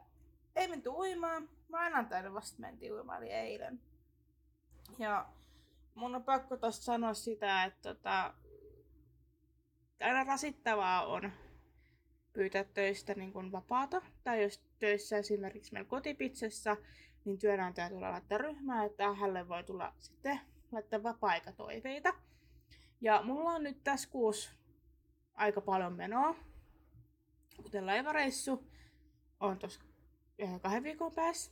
ei 0.55 0.67
menty 0.67 0.89
uimaan. 0.89 1.49
Maanantaina 1.69 2.33
vasta 2.33 2.59
mentiin 2.59 2.93
uimaan, 2.93 3.23
eli 3.23 3.31
eilen. 3.31 3.81
Ja 4.99 5.29
mun 5.95 6.15
on 6.15 6.23
pakko 6.23 6.57
tosta 6.57 6.83
sanoa 6.83 7.13
sitä, 7.13 7.63
että 7.63 7.93
tota, 7.93 8.33
aina 10.01 10.23
rasittavaa 10.23 11.05
on 11.05 11.31
pyytää 12.33 12.63
töistä 12.63 13.13
niin 13.13 13.33
kuin 13.33 13.51
vapaata. 13.51 14.01
Tai 14.23 14.43
jos 14.43 14.63
töissä 14.79 15.17
esimerkiksi 15.17 15.73
meillä 15.73 15.89
kotipitsessä, 15.89 16.77
niin 17.25 17.37
työnantaja 17.37 17.89
tulee 17.89 18.11
laittaa 18.11 18.37
ryhmää, 18.37 18.85
että 18.85 19.13
hänelle 19.13 19.49
voi 19.49 19.63
tulla 19.63 19.93
sitten 19.97 20.39
laittaa 20.71 21.03
vapaa-aikatoiveita. 21.03 22.13
Ja 23.01 23.21
mulla 23.21 23.49
on 23.49 23.63
nyt 23.63 23.83
tässä 23.83 24.09
kuussa 24.09 24.51
aika 25.33 25.61
paljon 25.61 25.93
menoa. 25.93 26.35
Kuten 27.63 27.85
laivareissu 27.85 28.67
on 29.39 29.59
tuossa 29.59 29.81
kahden 30.61 30.83
viikon 30.83 31.11
päässä. 31.15 31.51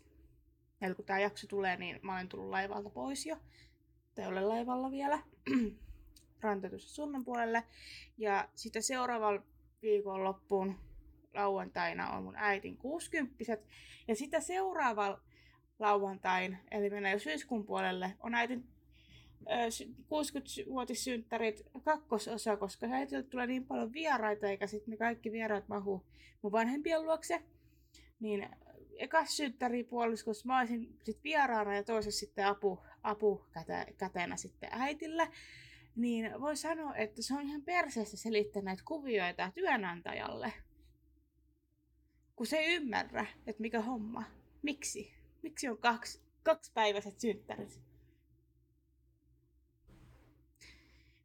Eli 0.82 0.96
kun 0.96 1.06
tämä 1.06 1.20
jakso 1.20 1.48
tulee, 1.48 1.78
niin 1.78 2.00
mä 2.02 2.14
olen 2.14 2.30
tullut 2.30 2.50
laivalta 2.50 2.90
pois 2.90 3.26
jo 3.26 3.38
tai 4.16 4.28
ole 4.28 4.42
laivalla 4.42 4.92
vielä 4.92 5.20
rantetussa 6.42 6.96
Suomen 6.96 7.26
puolelle. 7.26 7.64
Ja 8.18 8.50
sitten 8.56 8.84
seuraavalla 8.84 9.42
viikon 9.82 10.24
loppuun 10.24 10.76
lauantaina 11.34 12.12
on 12.12 12.24
mun 12.24 12.36
äitin 12.36 12.78
60 12.78 13.36
Ja 14.08 14.16
sitä 14.16 14.40
seuraavalla 14.40 15.22
lauantain, 15.80 16.58
eli 16.72 16.90
mennään 16.90 17.14
jo 17.14 17.20
syyskuun 17.20 17.66
puolelle, 17.66 18.14
on 18.20 18.36
äitin 18.36 18.68
60-vuotissynttärit 19.42 21.64
kakkososa, 21.84 22.58
koska 22.58 22.88
äitiltä 22.88 23.30
tulee 23.30 23.48
niin 23.48 23.66
paljon 23.66 23.94
vieraita, 23.94 24.48
eikä 24.48 24.68
sitten 24.68 24.92
ne 24.92 24.98
kaikki 24.98 25.32
vieraat 25.32 25.68
mahu 25.68 26.06
mun 26.42 26.52
vanhempien 26.52 27.06
luokse. 27.06 27.44
Niin 28.20 28.50
ekas 28.98 29.38
synttäripuoliskossa 29.38 30.48
mä 30.48 30.60
olisin 30.60 31.00
sit 31.04 31.24
vieraana 31.24 31.76
ja 31.76 31.84
toisessa 31.84 32.20
sitten 32.20 32.48
apu, 32.48 32.80
apu 33.04 33.46
käteenä 33.98 34.38
sitten 34.38 34.70
äitille. 34.72 35.28
Niin 35.96 36.42
voi 36.42 36.58
sanoa, 36.58 36.96
että 36.96 37.22
se 37.22 37.34
on 37.34 37.42
ihan 37.42 37.62
perseessä 37.62 38.18
selittää 38.18 38.62
näitä 38.62 38.84
kuvioita 38.86 39.52
työnantajalle. 39.56 40.54
Kun 42.36 42.48
se 42.48 42.58
ei 42.58 42.76
ymmärrä, 42.76 43.26
että 43.48 43.62
mikä 43.62 43.82
homma. 43.82 44.24
Miksi? 44.62 45.14
Miksi 45.42 45.68
on 45.68 45.78
kaksi, 45.78 46.22
kaksipäiväiset 46.44 47.20
synttärit? 47.20 47.82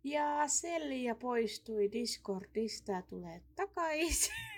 Ja 0.04 0.49
Selja 0.49 1.14
poistui 1.14 1.92
Discordista 1.92 2.92
ja 2.92 3.02
tulee 3.02 3.42
takaisin. 3.56 4.55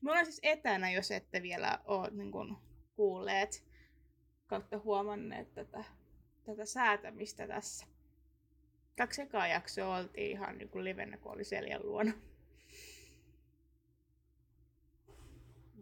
Me 0.00 0.10
ollaan 0.10 0.26
siis 0.26 0.40
etänä, 0.42 0.90
jos 0.90 1.10
ette 1.10 1.42
vielä 1.42 1.78
ole 1.84 2.10
niin 2.10 2.32
kuin, 2.32 2.56
kuulleet 2.96 3.64
kautta 4.46 4.78
huomanneet 4.78 5.54
tätä, 5.54 5.84
tätä 6.44 6.64
säätämistä 6.64 7.46
tässä. 7.46 7.86
Kaksi 8.96 9.22
ekaa 9.22 9.46
jaksoa 9.46 9.96
oltiin 9.96 10.30
ihan 10.30 10.58
niin 10.58 10.68
kuin 10.68 10.84
livenä, 10.84 11.16
kun 11.16 11.32
oli 11.32 11.44
Seljan 11.44 11.86
luona. 11.86 12.12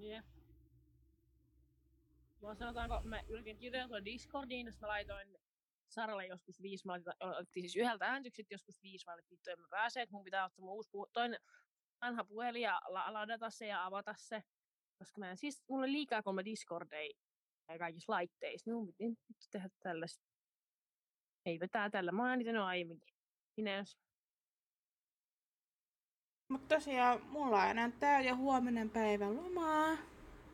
Yeah. 0.03 0.25
Mä 2.43 2.55
sanotaanko, 2.55 3.01
mä 3.05 3.21
yritin 3.29 3.59
kirjoittaa 3.59 4.05
Discordiin, 4.05 4.67
jos 4.67 4.81
mä 4.81 4.89
laitoin 4.89 5.39
Saralle 5.89 6.27
joskus 6.27 6.63
viisi, 6.63 6.87
mä 6.87 6.93
otettiin 7.21 7.63
siis 7.63 7.77
yhdeltä 7.77 8.07
äänitykset 8.07 8.51
joskus 8.51 8.83
viisi, 8.83 9.07
mä 9.07 9.15
että 9.15 9.31
vittu 9.31 9.51
en 9.51 9.61
mä 9.61 9.67
pääse, 9.71 10.03
että 10.03 10.13
mun 10.13 10.25
pitää 10.25 10.45
ottaa 10.45 10.61
mun 10.61 10.73
uusi 10.75 10.91
puh- 10.91 11.11
toinen 11.13 11.41
vanha 12.01 12.25
puhelin 12.25 12.63
ja 12.63 12.81
la- 12.89 13.13
ladata 13.13 13.51
se 13.51 13.67
ja 13.67 13.87
avata 13.87 14.15
se. 14.17 14.43
Koska 14.99 15.21
mä 15.21 15.31
en, 15.31 15.37
siis 15.37 15.63
mulla 15.69 15.85
oli 15.85 15.93
liikaa 15.93 16.23
kolme 16.23 16.45
Discordeja 16.45 17.15
kaikissa 17.79 18.13
laitteissa. 18.13 18.71
Minun 18.71 18.95
piti 18.97 19.49
tehdä 19.51 19.69
tällaista. 19.83 20.25
Eipä 21.47 21.69
tää 21.69 21.91
tällä. 21.91 22.13
Mä 22.13 22.23
oon 22.23 22.31
äänitänyt 22.31 22.63
aiemminkin. 22.63 23.15
Sinänsä. 23.55 23.99
Mutta 26.49 26.75
tosiaan 26.75 27.27
mulla 27.27 27.63
on 27.63 27.71
enää 27.71 27.91
tää 27.91 28.21
ja 28.21 28.37
huominen 28.37 28.91
päivä 28.91 29.35
lomaa 29.35 29.97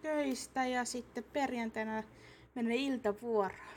töistä 0.02 0.66
ja 0.66 0.84
sitten 0.84 1.24
perjantaina 1.24 2.02
menee 2.54 2.76
iltavuoroon. 2.76 3.76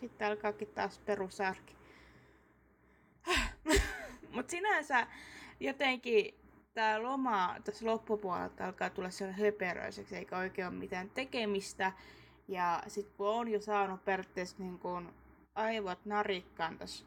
Sitten 0.00 0.28
alkaakin 0.28 0.68
taas 0.68 0.98
perusarki. 0.98 1.76
Mutta 4.34 4.50
sinänsä 4.50 5.06
jotenkin 5.60 6.39
tämä 6.74 7.02
loma 7.02 7.56
tässä 7.64 7.86
loppupuolelta 7.86 8.66
alkaa 8.66 8.90
tulla 8.90 9.10
sellainen 9.10 9.44
höperöiseksi, 9.44 10.16
eikä 10.16 10.38
oikein 10.38 10.68
ole 10.68 10.76
mitään 10.76 11.10
tekemistä. 11.10 11.92
Ja 12.48 12.82
sitten 12.86 13.16
kun 13.16 13.28
on 13.28 13.48
jo 13.48 13.60
saanut 13.60 14.04
periaatteessa 14.04 14.56
niin 14.58 14.78
kun 14.78 15.14
aivot 15.54 16.04
narikkaan 16.04 16.78
tässä 16.78 17.04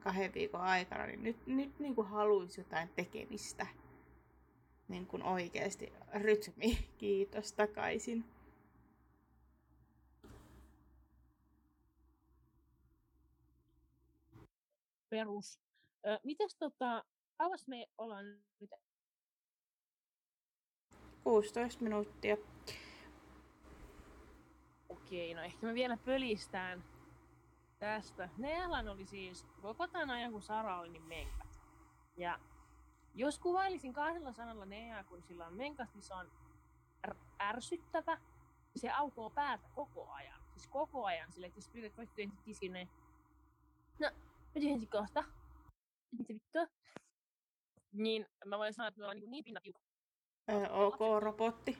kahden 0.00 0.34
viikon 0.34 0.60
aikana, 0.60 1.06
niin 1.06 1.22
nyt, 1.22 1.46
nyt 1.46 1.78
niin 1.78 1.94
kuin 1.94 2.08
haluaisi 2.08 2.60
jotain 2.60 2.88
tekemistä. 2.88 3.66
Niin 4.88 5.06
kuin 5.06 5.22
oikeasti 5.22 5.92
rytmi, 6.14 6.78
kiitos 6.98 7.52
takaisin. 7.52 8.24
Perus. 15.08 15.58
Ö, 16.06 16.20
mites 16.24 16.56
tota, 16.56 17.04
kauas 17.36 17.68
me 17.68 17.86
ollaan 17.98 18.24
nyt 18.60 18.70
16 21.24 21.82
minuuttia. 21.82 22.36
Okei, 24.88 25.34
no 25.34 25.42
ehkä 25.42 25.66
me 25.66 25.74
vielä 25.74 25.96
pölistään 25.96 26.84
tästä. 27.78 28.28
Nealan 28.38 28.88
oli 28.88 29.06
siis 29.06 29.46
koko 29.62 29.88
tämän 29.88 30.10
ajan, 30.10 30.32
kun 30.32 30.42
Sara 30.42 30.80
oli, 30.80 30.88
niin 30.88 31.02
menkat. 31.02 31.60
Ja 32.16 32.38
jos 33.14 33.38
kuvailisin 33.38 33.92
kahdella 33.92 34.32
sanalla 34.32 34.66
Nea, 34.66 35.04
kun 35.04 35.22
sillä 35.22 35.46
on 35.46 35.54
menkat, 35.54 35.94
niin 35.94 36.02
se 36.02 36.14
on 36.14 36.30
ärsyttävä. 37.42 38.20
Se 38.76 38.90
aukoo 38.90 39.30
päätä 39.30 39.68
koko 39.74 40.10
ajan. 40.10 40.40
Siis 40.52 40.68
koko 40.68 41.04
ajan 41.04 41.32
sille, 41.32 41.46
että 41.46 41.58
jos 41.58 41.68
pyydät 41.68 41.96
vaikka 41.96 42.22
ensin 42.22 42.42
tiskin, 42.44 42.72
niin 42.72 42.88
no, 43.98 44.10
mä 44.54 44.70
ensin 44.70 44.88
kohta. 44.88 45.24
Mitä 46.10 46.34
vittua? 46.34 46.66
Niin 47.92 48.26
mä 48.46 48.58
voin 48.58 48.74
sanoa, 48.74 48.88
että 48.88 48.98
me 48.98 49.04
ollaan 49.04 49.20
niin, 49.20 49.30
niin 49.30 49.44
pinnat 49.44 49.64
Öö, 50.50 50.68
ok, 50.68 50.98
robotti. 51.20 51.78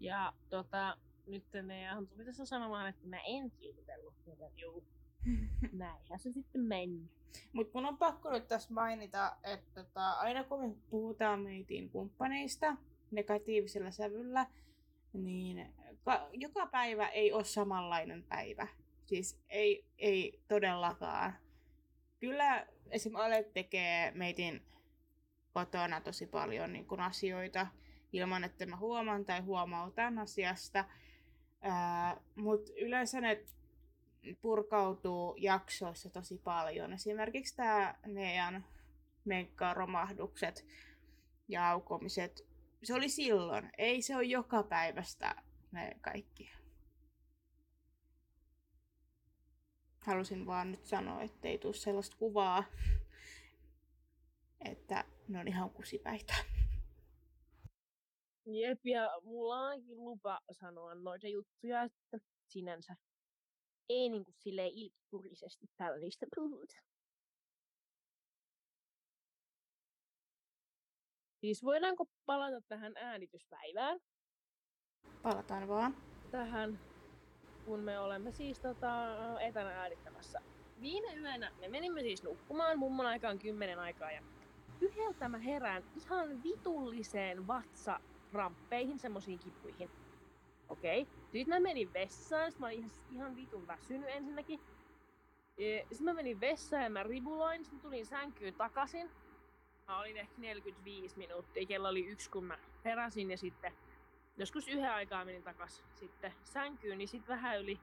Ja 0.00 0.32
tota, 0.50 0.96
nyt 1.26 1.44
meidän 1.62 2.06
tuli 2.06 2.24
tässä 2.24 2.46
sanomaan, 2.46 2.88
että 2.88 3.06
mä 3.06 3.18
en 3.26 3.50
kiltellut, 3.50 4.14
joten 4.26 4.58
juu. 4.58 4.84
Näinhän 5.72 6.18
se 6.18 6.32
sitten 6.32 6.60
meni. 6.60 7.10
Mutta 7.52 7.78
mun 7.78 7.88
on 7.88 7.98
pakko 7.98 8.30
nyt 8.30 8.48
tässä 8.48 8.74
mainita, 8.74 9.36
että 9.42 9.84
tota, 9.84 10.10
aina 10.10 10.44
kun 10.44 10.68
me 10.68 10.74
puhutaan 10.90 11.40
meitin 11.40 11.90
kumppaneista 11.90 12.76
negatiivisella 13.10 13.90
sävyllä, 13.90 14.46
niin 15.12 15.74
ka- 16.04 16.28
joka 16.32 16.66
päivä 16.66 17.08
ei 17.08 17.32
ole 17.32 17.44
samanlainen 17.44 18.22
päivä. 18.22 18.66
Siis 19.06 19.40
ei, 19.48 19.84
ei 19.98 20.40
todellakaan. 20.48 21.32
Kyllä 22.20 22.66
esim. 22.90 23.16
Ale 23.16 23.42
tekee 23.42 24.10
meitin 24.10 24.62
kotona 25.52 26.00
tosi 26.00 26.26
paljon 26.26 26.72
niin 26.72 26.86
kun 26.86 27.00
asioita 27.00 27.66
ilman, 28.12 28.44
että 28.44 28.66
mä 28.66 28.76
huomaan 28.76 29.24
tai 29.24 29.40
huomautan 29.40 30.18
asiasta. 30.18 30.84
Mutta 32.34 32.72
yleensä 32.80 33.20
ne 33.20 33.44
purkautuu 34.40 35.36
jaksoissa 35.36 36.10
tosi 36.10 36.38
paljon. 36.38 36.92
Esimerkiksi 36.92 37.56
tämä 37.56 37.94
Nean 38.06 38.64
menkkaromahdukset 39.24 40.66
ja 41.48 41.70
aukomiset, 41.70 42.46
se 42.82 42.94
oli 42.94 43.08
silloin. 43.08 43.70
Ei 43.78 44.02
se 44.02 44.16
ole 44.16 44.24
joka 44.24 44.62
päivästä 44.62 45.34
ne 45.72 45.96
kaikki. 46.00 46.52
Halusin 50.00 50.46
vaan 50.46 50.70
nyt 50.70 50.84
sanoa, 50.84 51.22
ettei 51.22 51.58
tule 51.58 51.74
sellaista 51.74 52.16
kuvaa, 52.16 52.64
että 54.64 55.04
ne 55.28 55.40
on 55.40 55.48
ihan 55.48 55.70
kusipäitä. 55.70 56.34
Jep, 58.46 58.86
ja 58.86 59.10
mulla 59.22 59.56
on 59.56 59.66
ainakin 59.66 60.04
lupa 60.04 60.40
sanoa 60.52 60.94
noita 60.94 61.28
juttuja, 61.28 61.82
että 61.82 62.18
sinänsä 62.48 62.96
ei 63.90 64.08
niin 64.08 64.24
kuin 64.24 64.34
silleen 64.38 64.72
ilkikurisesti 64.74 65.66
täällä 65.76 65.98
niistä 65.98 66.26
puhuta. 66.36 66.76
Siis 71.40 71.64
voidaanko 71.64 72.06
palata 72.26 72.60
tähän 72.68 72.92
äänityspäivään? 72.96 74.00
Palataan 75.22 75.68
vaan. 75.68 75.96
Tähän, 76.30 76.80
kun 77.64 77.80
me 77.80 77.98
olemme 77.98 78.32
siis 78.32 78.60
tota, 78.60 79.16
etänä 79.40 79.80
äänittämässä. 79.80 80.40
Viime 80.80 81.14
yönä 81.14 81.52
me 81.60 81.68
menimme 81.68 82.00
siis 82.00 82.22
nukkumaan 82.22 82.78
mummon 82.78 83.06
aikaan 83.06 83.38
kymmenen 83.38 83.78
aikaa 83.78 84.12
ja 84.12 84.22
yhdeltä 84.80 85.28
mä 85.28 85.38
herään 85.38 85.82
ihan 85.96 86.42
vitulliseen 86.42 87.46
vatsaramppeihin, 87.46 88.98
semmoisiin 88.98 89.38
kipuihin. 89.38 89.90
Okei. 90.70 91.02
Okay. 91.02 91.14
Sitten 91.32 91.48
mä 91.48 91.60
menin 91.60 91.92
vessaan, 91.92 92.52
sit 92.52 92.60
mä 92.60 92.66
olin 92.66 92.78
ihan, 92.78 92.90
ihan 93.12 93.36
vitun 93.36 93.66
väsynyt 93.66 94.08
ensinnäkin. 94.08 94.60
Sitten 95.88 96.04
mä 96.04 96.14
menin 96.14 96.40
vessaan 96.40 96.82
ja 96.82 96.90
mä 96.90 97.02
ribuloin, 97.02 97.64
sitten 97.64 97.80
tulin 97.80 98.06
sänkyyn 98.06 98.54
takaisin. 98.54 99.10
Mä 99.88 99.98
olin 99.98 100.16
ehkä 100.16 100.34
45 100.38 101.18
minuuttia, 101.18 101.66
kello 101.66 101.88
oli 101.88 102.06
yksi 102.06 102.30
kun 102.30 102.44
mä 102.44 102.58
heräsin 102.84 103.30
ja 103.30 103.38
sitten 103.38 103.72
joskus 104.36 104.68
yhden 104.68 104.92
aikaa 104.92 105.24
menin 105.24 105.42
takas 105.42 105.84
sitten 105.94 106.34
sänkyyn, 106.44 106.98
niin 106.98 107.08
sitten 107.08 107.34
vähän 107.34 107.60
yli 107.60 107.80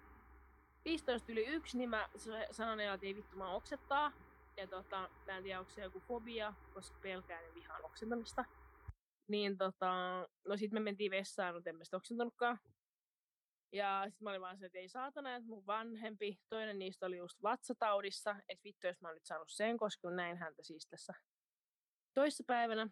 15 0.85 1.31
yli 1.31 1.45
yksi, 1.45 1.77
niin 1.77 1.89
mä 1.89 2.09
sanoin, 2.51 2.79
että 2.79 3.05
ei 3.05 3.15
vittu 3.15 3.37
mä 3.37 3.51
oksettaa. 3.51 4.11
Ja 4.57 4.67
tota, 4.67 5.09
mä 5.25 5.37
en 5.37 5.43
tiedä, 5.43 5.59
onko 5.59 5.71
se 5.71 5.81
joku 5.81 5.99
fobia, 5.99 6.53
koska 6.73 6.97
pelkään 7.01 7.43
ja 7.45 7.53
vihaan 7.53 7.85
oksentamista. 7.85 8.45
Niin 9.27 9.57
tota, 9.57 9.91
no 10.47 10.57
sit 10.57 10.71
me 10.71 10.79
mentiin 10.79 11.11
vessaan, 11.11 11.55
mutta 11.55 11.69
en 11.69 11.75
mä 11.75 11.83
sitä 11.83 11.97
oksentanutkaan. 11.97 12.59
Ja 13.71 14.03
sitten 14.05 14.23
mä 14.23 14.29
olin 14.29 14.41
vaan 14.41 14.57
se, 14.57 14.65
että 14.65 14.77
ei 14.77 14.89
saatana, 14.89 15.35
että 15.35 15.49
mun 15.49 15.65
vanhempi, 15.65 16.39
toinen 16.49 16.79
niistä 16.79 17.05
oli 17.05 17.17
just 17.17 17.43
vatsataudissa, 17.43 18.35
että 18.49 18.63
vittu 18.63 18.87
jos 18.87 19.01
mä 19.01 19.13
nyt 19.13 19.25
saanut 19.25 19.49
sen, 19.49 19.77
koska 19.77 20.09
näin 20.11 20.37
häntä 20.37 20.63
siis 20.63 20.87
tässä 20.87 21.13
toissa 22.13 22.43
päivänä. 22.47 22.89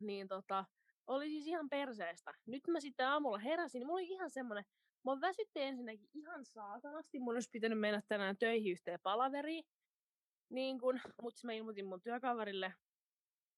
Niin 0.00 0.28
tota, 0.28 0.64
oli 1.06 1.28
siis 1.28 1.46
ihan 1.46 1.68
perseestä. 1.68 2.34
Nyt 2.46 2.66
mä 2.68 2.80
sitten 2.80 3.06
aamulla 3.06 3.38
heräsin, 3.38 3.78
niin 3.78 3.86
mulla 3.86 4.00
oli 4.00 4.08
ihan 4.08 4.30
semmonen, 4.30 4.64
mä 5.04 5.20
väsytti 5.20 5.60
ensinnäkin 5.60 6.08
ihan 6.14 6.44
saatanasti, 6.44 7.18
mun 7.18 7.34
olisi 7.34 7.50
pitänyt 7.52 7.80
mennä 7.80 8.02
tänään 8.08 8.36
töihin 8.38 8.72
yhteen 8.72 9.00
palaveriin. 9.02 9.64
Niin 10.48 10.80
kun, 10.80 11.00
mutta 11.22 11.40
mä 11.44 11.52
ilmoitin 11.52 11.86
mun 11.86 12.02
työkaverille 12.02 12.74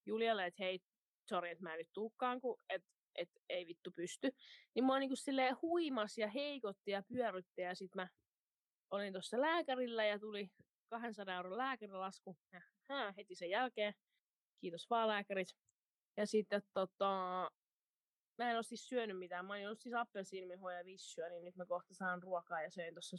Julialle, 0.07 0.47
että 0.47 0.63
hei, 0.63 0.81
sori, 1.29 1.51
että 1.51 1.65
mä 1.65 1.73
en 1.73 1.79
nyt 1.79 1.93
tuukkaan, 1.93 2.41
kun 2.41 2.61
et 2.69 2.85
että 3.19 3.41
ei 3.49 3.67
vittu 3.67 3.91
pysty. 3.91 4.31
Niin 4.75 4.85
mua 4.85 4.99
niinku 4.99 5.17
silleen 5.17 5.57
huimas 5.63 6.19
ja 6.19 6.29
heikotti 6.29 6.91
ja 6.91 7.03
pyörytti 7.03 7.63
ja 7.63 7.75
sit 7.75 7.95
mä 7.95 8.09
olin 8.91 9.13
tuossa 9.13 9.41
lääkärillä 9.41 10.05
ja 10.05 10.19
tuli 10.19 10.51
200 10.91 11.37
euron 11.37 11.59
lääkärilasku 11.59 12.37
hää, 12.89 13.13
heti 13.17 13.35
sen 13.35 13.51
jälkeen. 13.51 13.95
Kiitos 14.61 14.91
vaan 14.91 15.09
lääkärit. 15.09 15.49
Ja 16.17 16.27
sitten 16.27 16.63
tota, 16.75 17.11
mä 18.39 18.51
en 18.51 18.57
ole 18.57 18.63
siis 18.63 18.89
syönyt 18.89 19.19
mitään. 19.19 19.47
Mä 19.47 19.53
olin 19.53 19.77
siis 19.79 19.95
appelsiinimihoja 19.95 20.79
ja 20.79 20.85
vissyä, 20.85 21.29
niin 21.29 21.45
nyt 21.45 21.57
mä 21.57 21.67
kohta 21.67 21.95
saan 21.95 22.23
ruokaa 22.23 22.63
ja 22.63 22.71
söin 22.71 22.95
tuossa 22.95 23.17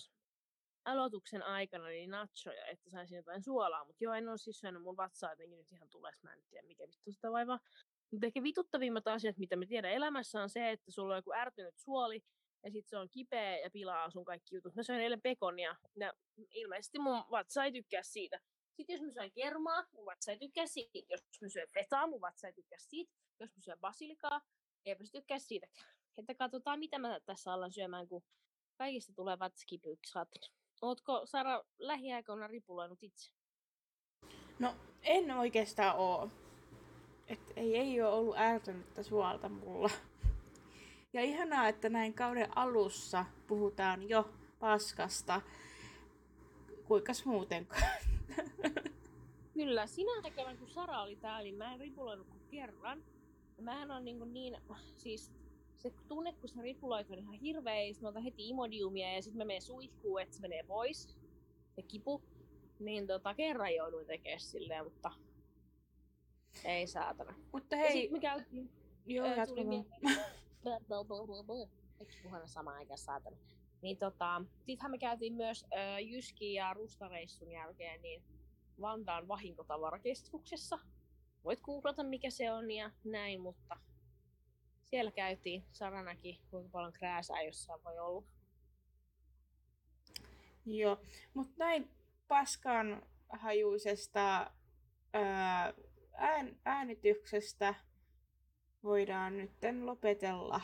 aloituksen 0.86 1.44
aikana 1.44 1.88
niin 1.88 2.10
nachoja, 2.10 2.66
että 2.66 2.90
saisin 2.90 3.16
jotain 3.16 3.44
suolaa. 3.44 3.86
Mutta 3.86 4.04
joo, 4.04 4.14
en 4.14 4.30
ole 4.30 4.38
siis 4.38 4.60
syönyt 4.60 4.82
mun 4.82 4.98
vatsaa 4.98 5.32
jotenkin 5.32 5.58
nyt 5.58 5.72
ihan 5.72 5.90
tulee. 5.90 6.12
Mä 6.22 6.34
en 6.34 6.44
tiedä 6.50 6.68
mikä 6.68 6.88
vittu 6.88 7.12
sitä 7.12 7.32
vaivaa. 7.32 7.60
Mutta 8.12 8.26
ehkä 8.28 8.44
vituttavimmat 8.44 9.08
asiat, 9.08 9.38
mitä 9.38 9.56
me 9.56 9.66
tiedän 9.66 9.92
elämässä, 9.92 10.42
on 10.42 10.50
se, 10.50 10.72
että 10.72 10.92
sulla 10.92 11.14
on 11.14 11.18
joku 11.18 11.34
ärtynyt 11.34 11.78
suoli, 11.78 12.24
ja 12.64 12.72
sitten 12.72 12.90
se 12.90 12.98
on 12.98 13.10
kipeä 13.10 13.58
ja 13.58 13.70
pilaa 13.72 14.10
sun 14.10 14.26
kaikki 14.26 14.56
jutut. 14.56 14.76
Mä 14.76 14.84
söin 14.84 15.02
eilen 15.02 15.22
pekonia, 15.22 15.76
ja 15.96 16.14
ilmeisesti 16.54 17.00
mun 17.00 17.24
vatsa 17.32 17.64
ei 17.64 17.72
tykkää 17.72 18.04
siitä. 18.04 18.40
Sitten 18.74 18.94
jos 18.94 19.02
mä 19.02 19.12
syön 19.12 19.32
kermaa, 19.32 19.86
mun 19.92 20.06
vatsa 20.06 20.32
ei 20.32 20.40
tykkää 20.40 20.66
siitä. 20.66 21.00
Jos 21.10 21.22
mä 21.42 21.50
syön 21.50 21.68
fetaa, 21.74 22.08
mun 22.08 22.22
vatsa 22.22 22.48
ei 22.48 22.54
tykkää 22.54 22.80
siitä. 22.80 23.14
Jos 23.40 23.50
mä 23.56 23.62
syön 23.62 23.80
basilikaa, 23.80 24.42
eipä 24.86 25.06
se 25.06 25.12
tykkää 25.12 25.40
siitäkään. 25.40 25.90
Että 26.18 26.36
katsotaan, 26.36 26.80
mitä 26.80 27.00
mä 27.00 27.20
tässä 27.26 27.54
alan 27.54 27.72
syömään, 27.72 28.08
kun 28.08 28.24
kaikista 28.78 29.14
tulee 29.14 29.40
vatskipyykki, 29.40 30.10
Ootko 30.82 31.22
Sara 31.26 31.64
lähiaikoina 31.80 32.48
ripuloinut 32.48 33.04
itse? 33.04 33.32
No, 34.60 34.76
en 35.04 35.32
oikeastaan 35.32 35.98
oo. 35.98 36.30
Et 37.30 37.54
ei, 37.56 37.78
ei 37.78 38.02
ole 38.02 38.14
ollut 38.14 38.38
ärtynyttä 38.38 39.04
suolta 39.04 39.50
mulla. 39.50 39.90
Ja 41.14 41.22
ihanaa, 41.22 41.68
että 41.68 41.90
näin 41.90 42.14
kauden 42.14 42.58
alussa 42.58 43.26
puhutaan 43.48 44.10
jo 44.10 44.30
paskasta. 44.60 45.42
Kuinkas 46.88 47.26
muutenkaan? 47.26 48.02
Kyllä, 49.54 49.88
sinä 49.88 50.22
tekevän 50.22 50.58
kun 50.58 50.68
Sara 50.70 51.02
oli 51.02 51.16
täällä, 51.16 51.44
niin 51.44 51.56
mä 51.56 51.74
en 51.74 51.80
ripuloinut 51.80 52.28
kuin 52.28 52.42
kerran. 52.52 53.04
Ja 53.58 53.64
mähän 53.64 53.92
on 53.92 54.06
niin, 54.06 54.34
niin 54.34 54.58
siis 54.96 55.32
se 55.78 55.94
tunne, 56.08 56.34
kun 56.34 56.50
sä 56.50 56.62
ripuloit, 56.62 57.12
on 57.12 57.20
ihan 57.20 57.34
hirveä, 57.34 57.94
mä 58.02 58.08
otan 58.08 58.24
heti 58.24 58.50
imodiumia 58.50 59.14
ja 59.14 59.22
sitten 59.22 59.38
mä 59.38 59.46
menen 59.46 59.62
suihkuun, 59.62 60.22
että 60.22 60.36
se 60.36 60.42
menee 60.42 60.64
pois, 60.64 61.16
se 61.76 61.82
kipu. 61.82 62.22
Niin 62.80 63.08
tota, 63.08 63.34
kerran 63.34 63.76
jouduin 63.76 64.08
tekemään 64.08 64.40
silleen, 64.40 64.84
mutta 64.84 65.12
ei 66.66 66.88
saatana. 66.88 67.36
Mutta 67.54 67.76
hei... 67.76 67.86
Ja 67.86 67.92
sit 67.92 68.12
me 68.12 68.20
käytiin... 68.20 68.72
Joo, 69.06 69.28
öö, 69.28 69.46
tuli 69.46 69.64
puhana 72.24 72.48
samaan 72.48 72.78
aikaan 72.78 72.98
saatana? 72.98 73.38
Niin 73.82 73.98
tota, 73.98 74.42
sittenhän 74.58 74.92
me 74.92 74.98
käytiin 74.98 75.34
myös 75.34 75.64
äh, 75.64 76.04
Jyski 76.04 76.54
ja 76.54 76.74
Rustareissun 76.74 77.52
jälkeen 77.52 78.02
niin 78.02 78.24
Vantaan 78.82 79.28
vahinkotavarakeskuksessa. 79.28 80.80
Voit 81.44 81.62
googlata 81.62 82.04
mikä 82.04 82.30
se 82.30 82.52
on 82.52 82.72
ja 82.72 82.92
näin, 83.04 83.42
mutta 83.42 83.78
siellä 84.84 85.12
käytiin. 85.12 85.66
Sara 85.72 86.04
näki, 86.04 86.42
kuinka 86.50 86.70
paljon 86.72 86.94
krääsää 86.94 87.42
jossain 87.42 87.84
voi 87.84 88.00
olla. 88.00 88.24
Joo, 90.66 91.02
mutta 91.34 91.54
näin 91.58 91.90
paskan 92.28 93.04
hajuisesta 93.30 94.52
ään, 96.20 96.60
äänityksestä 96.66 97.76
voidaan 98.84 99.38
nyt 99.38 99.52
lopetella. 99.84 100.62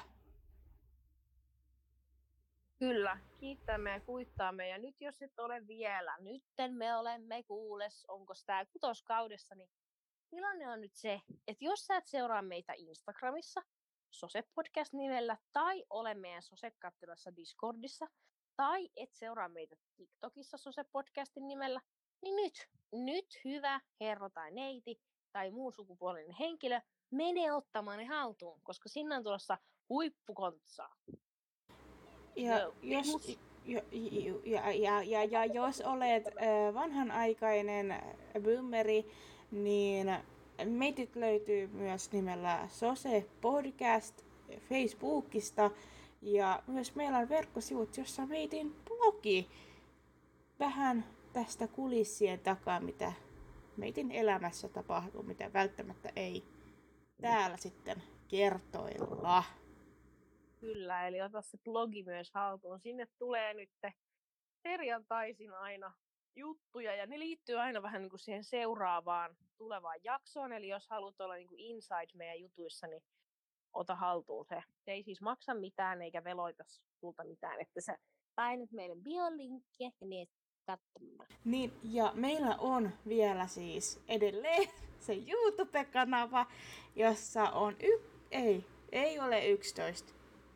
Kyllä, 2.80 3.18
kiittämme 3.40 3.92
ja 3.92 4.00
kuittaamme. 4.00 4.70
Ja 4.70 4.78
nyt 4.78 5.02
jos 5.02 5.22
et 5.22 5.40
ole 5.40 5.68
vielä, 5.68 6.18
nytten 6.20 6.74
me 6.74 6.96
olemme 6.96 7.44
kuules, 7.44 8.06
onko 8.08 8.34
tämä 8.46 8.66
kutoskaudessa, 8.66 9.56
niin 9.56 9.70
tilanne 10.30 10.70
on 10.70 10.82
nyt 10.82 10.96
se, 10.96 11.22
että 11.48 11.66
jos 11.66 11.86
sä 11.86 11.98
et 11.98 12.08
seuraa 12.08 12.42
meitä 12.42 12.74
Instagramissa, 12.78 13.62
Sose 14.12 14.44
Podcast 14.56 14.94
nimellä, 14.94 15.38
tai 15.54 15.84
ole 15.90 16.14
meidän 16.14 16.42
Sose-kattilassa 16.42 17.36
Discordissa, 17.36 18.08
tai 18.56 18.90
et 18.96 19.14
seuraa 19.14 19.50
meitä 19.50 19.76
TikTokissa 19.96 20.58
Sose 20.58 20.84
Podcastin 20.84 21.48
nimellä, 21.48 21.82
niin 22.22 22.36
nyt, 22.36 22.54
nyt 22.92 23.26
hyvä 23.46 23.82
herro 24.00 24.30
tai 24.30 24.52
neiti 24.52 25.02
tai 25.36 25.52
muun 25.52 25.74
sukupuolinen 25.74 26.36
henkilö, 26.40 26.82
mene 27.12 27.54
ottamaan 27.54 27.98
ne 27.98 28.06
haltuun, 28.06 28.60
koska 28.64 28.90
sinne 28.90 29.16
on 29.16 29.24
tulossa 29.24 29.58
huippukontsaa. 29.90 30.96
Ja, 32.36 32.60
no, 32.60 32.74
jos, 32.82 33.38
ja, 33.66 33.82
ja, 34.46 34.72
ja, 34.72 35.04
ja, 35.04 35.24
ja 35.24 35.46
jos 35.46 35.82
olet 35.82 36.28
äh, 36.28 36.74
vanhanaikainen 36.74 37.96
boomeri, 38.44 39.06
niin 39.52 40.14
Meitit 40.66 41.16
löytyy 41.16 41.68
myös 41.68 42.12
nimellä 42.12 42.68
Sose 42.72 43.26
Podcast 43.42 44.22
Facebookista 44.70 45.72
ja 46.22 46.64
myös 46.68 46.96
meillä 46.96 47.18
on 47.18 47.30
verkkosivut, 47.30 47.98
jossa 47.98 48.26
meitin 48.26 48.76
blogi 48.86 49.48
vähän 50.60 51.06
tästä 51.34 51.68
kulissien 51.68 52.40
takaa, 52.40 52.80
mitä 52.80 53.14
meitin 53.78 54.12
elämässä 54.12 54.70
tapahtuu, 54.70 55.24
mitä 55.24 55.54
välttämättä 55.54 56.10
ei 56.16 56.44
täällä 57.22 57.58
sitten 57.58 58.04
kertoilla. 58.28 59.44
Kyllä, 60.60 61.08
eli 61.08 61.22
ota 61.22 61.42
se 61.42 61.58
blogi 61.58 62.04
myös 62.04 62.32
haltuun. 62.34 62.80
Sinne 62.80 63.08
tulee 63.20 63.54
nyt 63.54 63.70
perjantaisin 64.64 65.54
aina 65.54 65.94
juttuja 66.36 66.96
ja 66.96 67.06
ne 67.06 67.20
liittyy 67.20 67.60
aina 67.60 67.82
vähän 67.82 68.02
niin 68.02 68.10
kuin 68.10 68.20
siihen 68.20 68.44
seuraavaan 68.44 69.38
tulevaan 69.58 70.00
jaksoon. 70.04 70.54
Eli 70.54 70.68
jos 70.68 70.88
haluat 70.90 71.22
olla 71.22 71.36
niin 71.36 71.48
kuin 71.48 71.60
inside 71.60 72.12
meidän 72.14 72.40
jutuissa, 72.40 72.88
niin 72.88 73.04
ota 73.74 73.96
haltuun 73.96 74.46
se. 74.46 74.64
Se 74.86 74.92
ei 74.92 75.04
siis 75.04 75.22
maksa 75.22 75.54
mitään 75.54 76.02
eikä 76.02 76.24
veloita 76.24 76.64
sulta 77.00 77.24
mitään, 77.24 77.62
että 77.62 77.82
sä 77.82 77.98
painat 78.36 78.72
meidän 78.72 79.02
biolinkkiä 79.04 79.92
ja 80.02 80.08
menet 80.08 80.30
katsomaan. 80.66 81.28
Niin, 81.46 81.74
ja 81.84 82.12
meillä 82.16 82.56
on 82.60 82.92
vielä 83.08 83.48
siis 83.48 84.00
edelleen 84.08 84.70
se 85.06 85.14
YouTube-kanava, 85.14 86.46
jossa 86.96 87.44
on 87.44 87.76
y- 87.84 88.02
ei, 88.32 88.66
ei 88.92 89.20
ole 89.20 89.48
11 89.48 90.14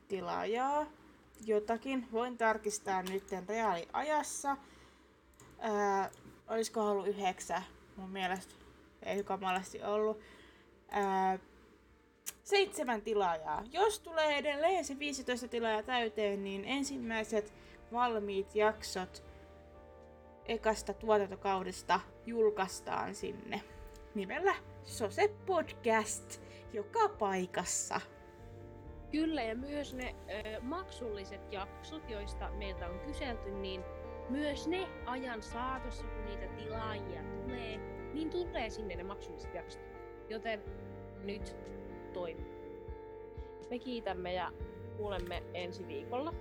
tilaajaa. 0.07 0.85
Jotakin 1.45 2.07
voin 2.11 2.37
tarkistaa 2.37 3.03
nyt 3.03 3.23
reaaliajassa. 3.47 4.57
Ää, 5.59 6.11
olisiko 6.47 6.81
ollut 6.81 7.07
yhdeksä? 7.07 7.61
Mun 7.95 8.09
mielestä 8.09 8.55
ei 9.03 9.23
kamalasti 9.23 9.83
ollut. 9.83 10.19
Ää, 10.91 11.39
seitsemän 12.43 13.01
tilaajaa. 13.01 13.63
Jos 13.71 13.99
tulee 13.99 14.37
edelleen 14.37 14.85
se 14.85 14.99
15 14.99 15.47
tilaajaa 15.47 15.83
täyteen, 15.83 16.43
niin 16.43 16.65
ensimmäiset 16.65 17.53
valmiit 17.91 18.55
jaksot 18.55 19.28
ekasta 20.49 20.93
tuotantokaudesta 20.93 21.99
julkaistaan 22.25 23.15
sinne 23.15 23.61
nimellä 24.15 24.55
Sose 24.83 25.27
Podcast 25.45 26.41
joka 26.73 27.09
paikassa. 27.09 28.01
Kyllä, 29.11 29.43
ja 29.43 29.55
myös 29.55 29.93
ne 29.93 30.15
ö, 30.29 30.61
maksulliset 30.61 31.51
jaksot, 31.51 32.09
joista 32.09 32.49
meiltä 32.49 32.89
on 32.89 32.99
kyselty, 32.99 33.51
niin 33.51 33.83
myös 34.29 34.67
ne 34.67 34.87
ajan 35.05 35.43
saatossa, 35.43 36.03
kun 36.03 36.25
niitä 36.25 36.47
tilaajia 36.47 37.21
tulee, 37.23 37.77
niin 38.13 38.29
tulee 38.29 38.69
sinne 38.69 38.95
ne 38.95 39.03
maksulliset 39.03 39.53
jaksot. 39.53 39.81
Joten 40.29 40.63
nyt 41.23 41.55
toimi. 42.13 42.45
Me 43.69 43.79
kiitämme 43.79 44.33
ja 44.33 44.51
kuulemme 44.97 45.43
ensi 45.53 45.87
viikolla. 45.87 46.33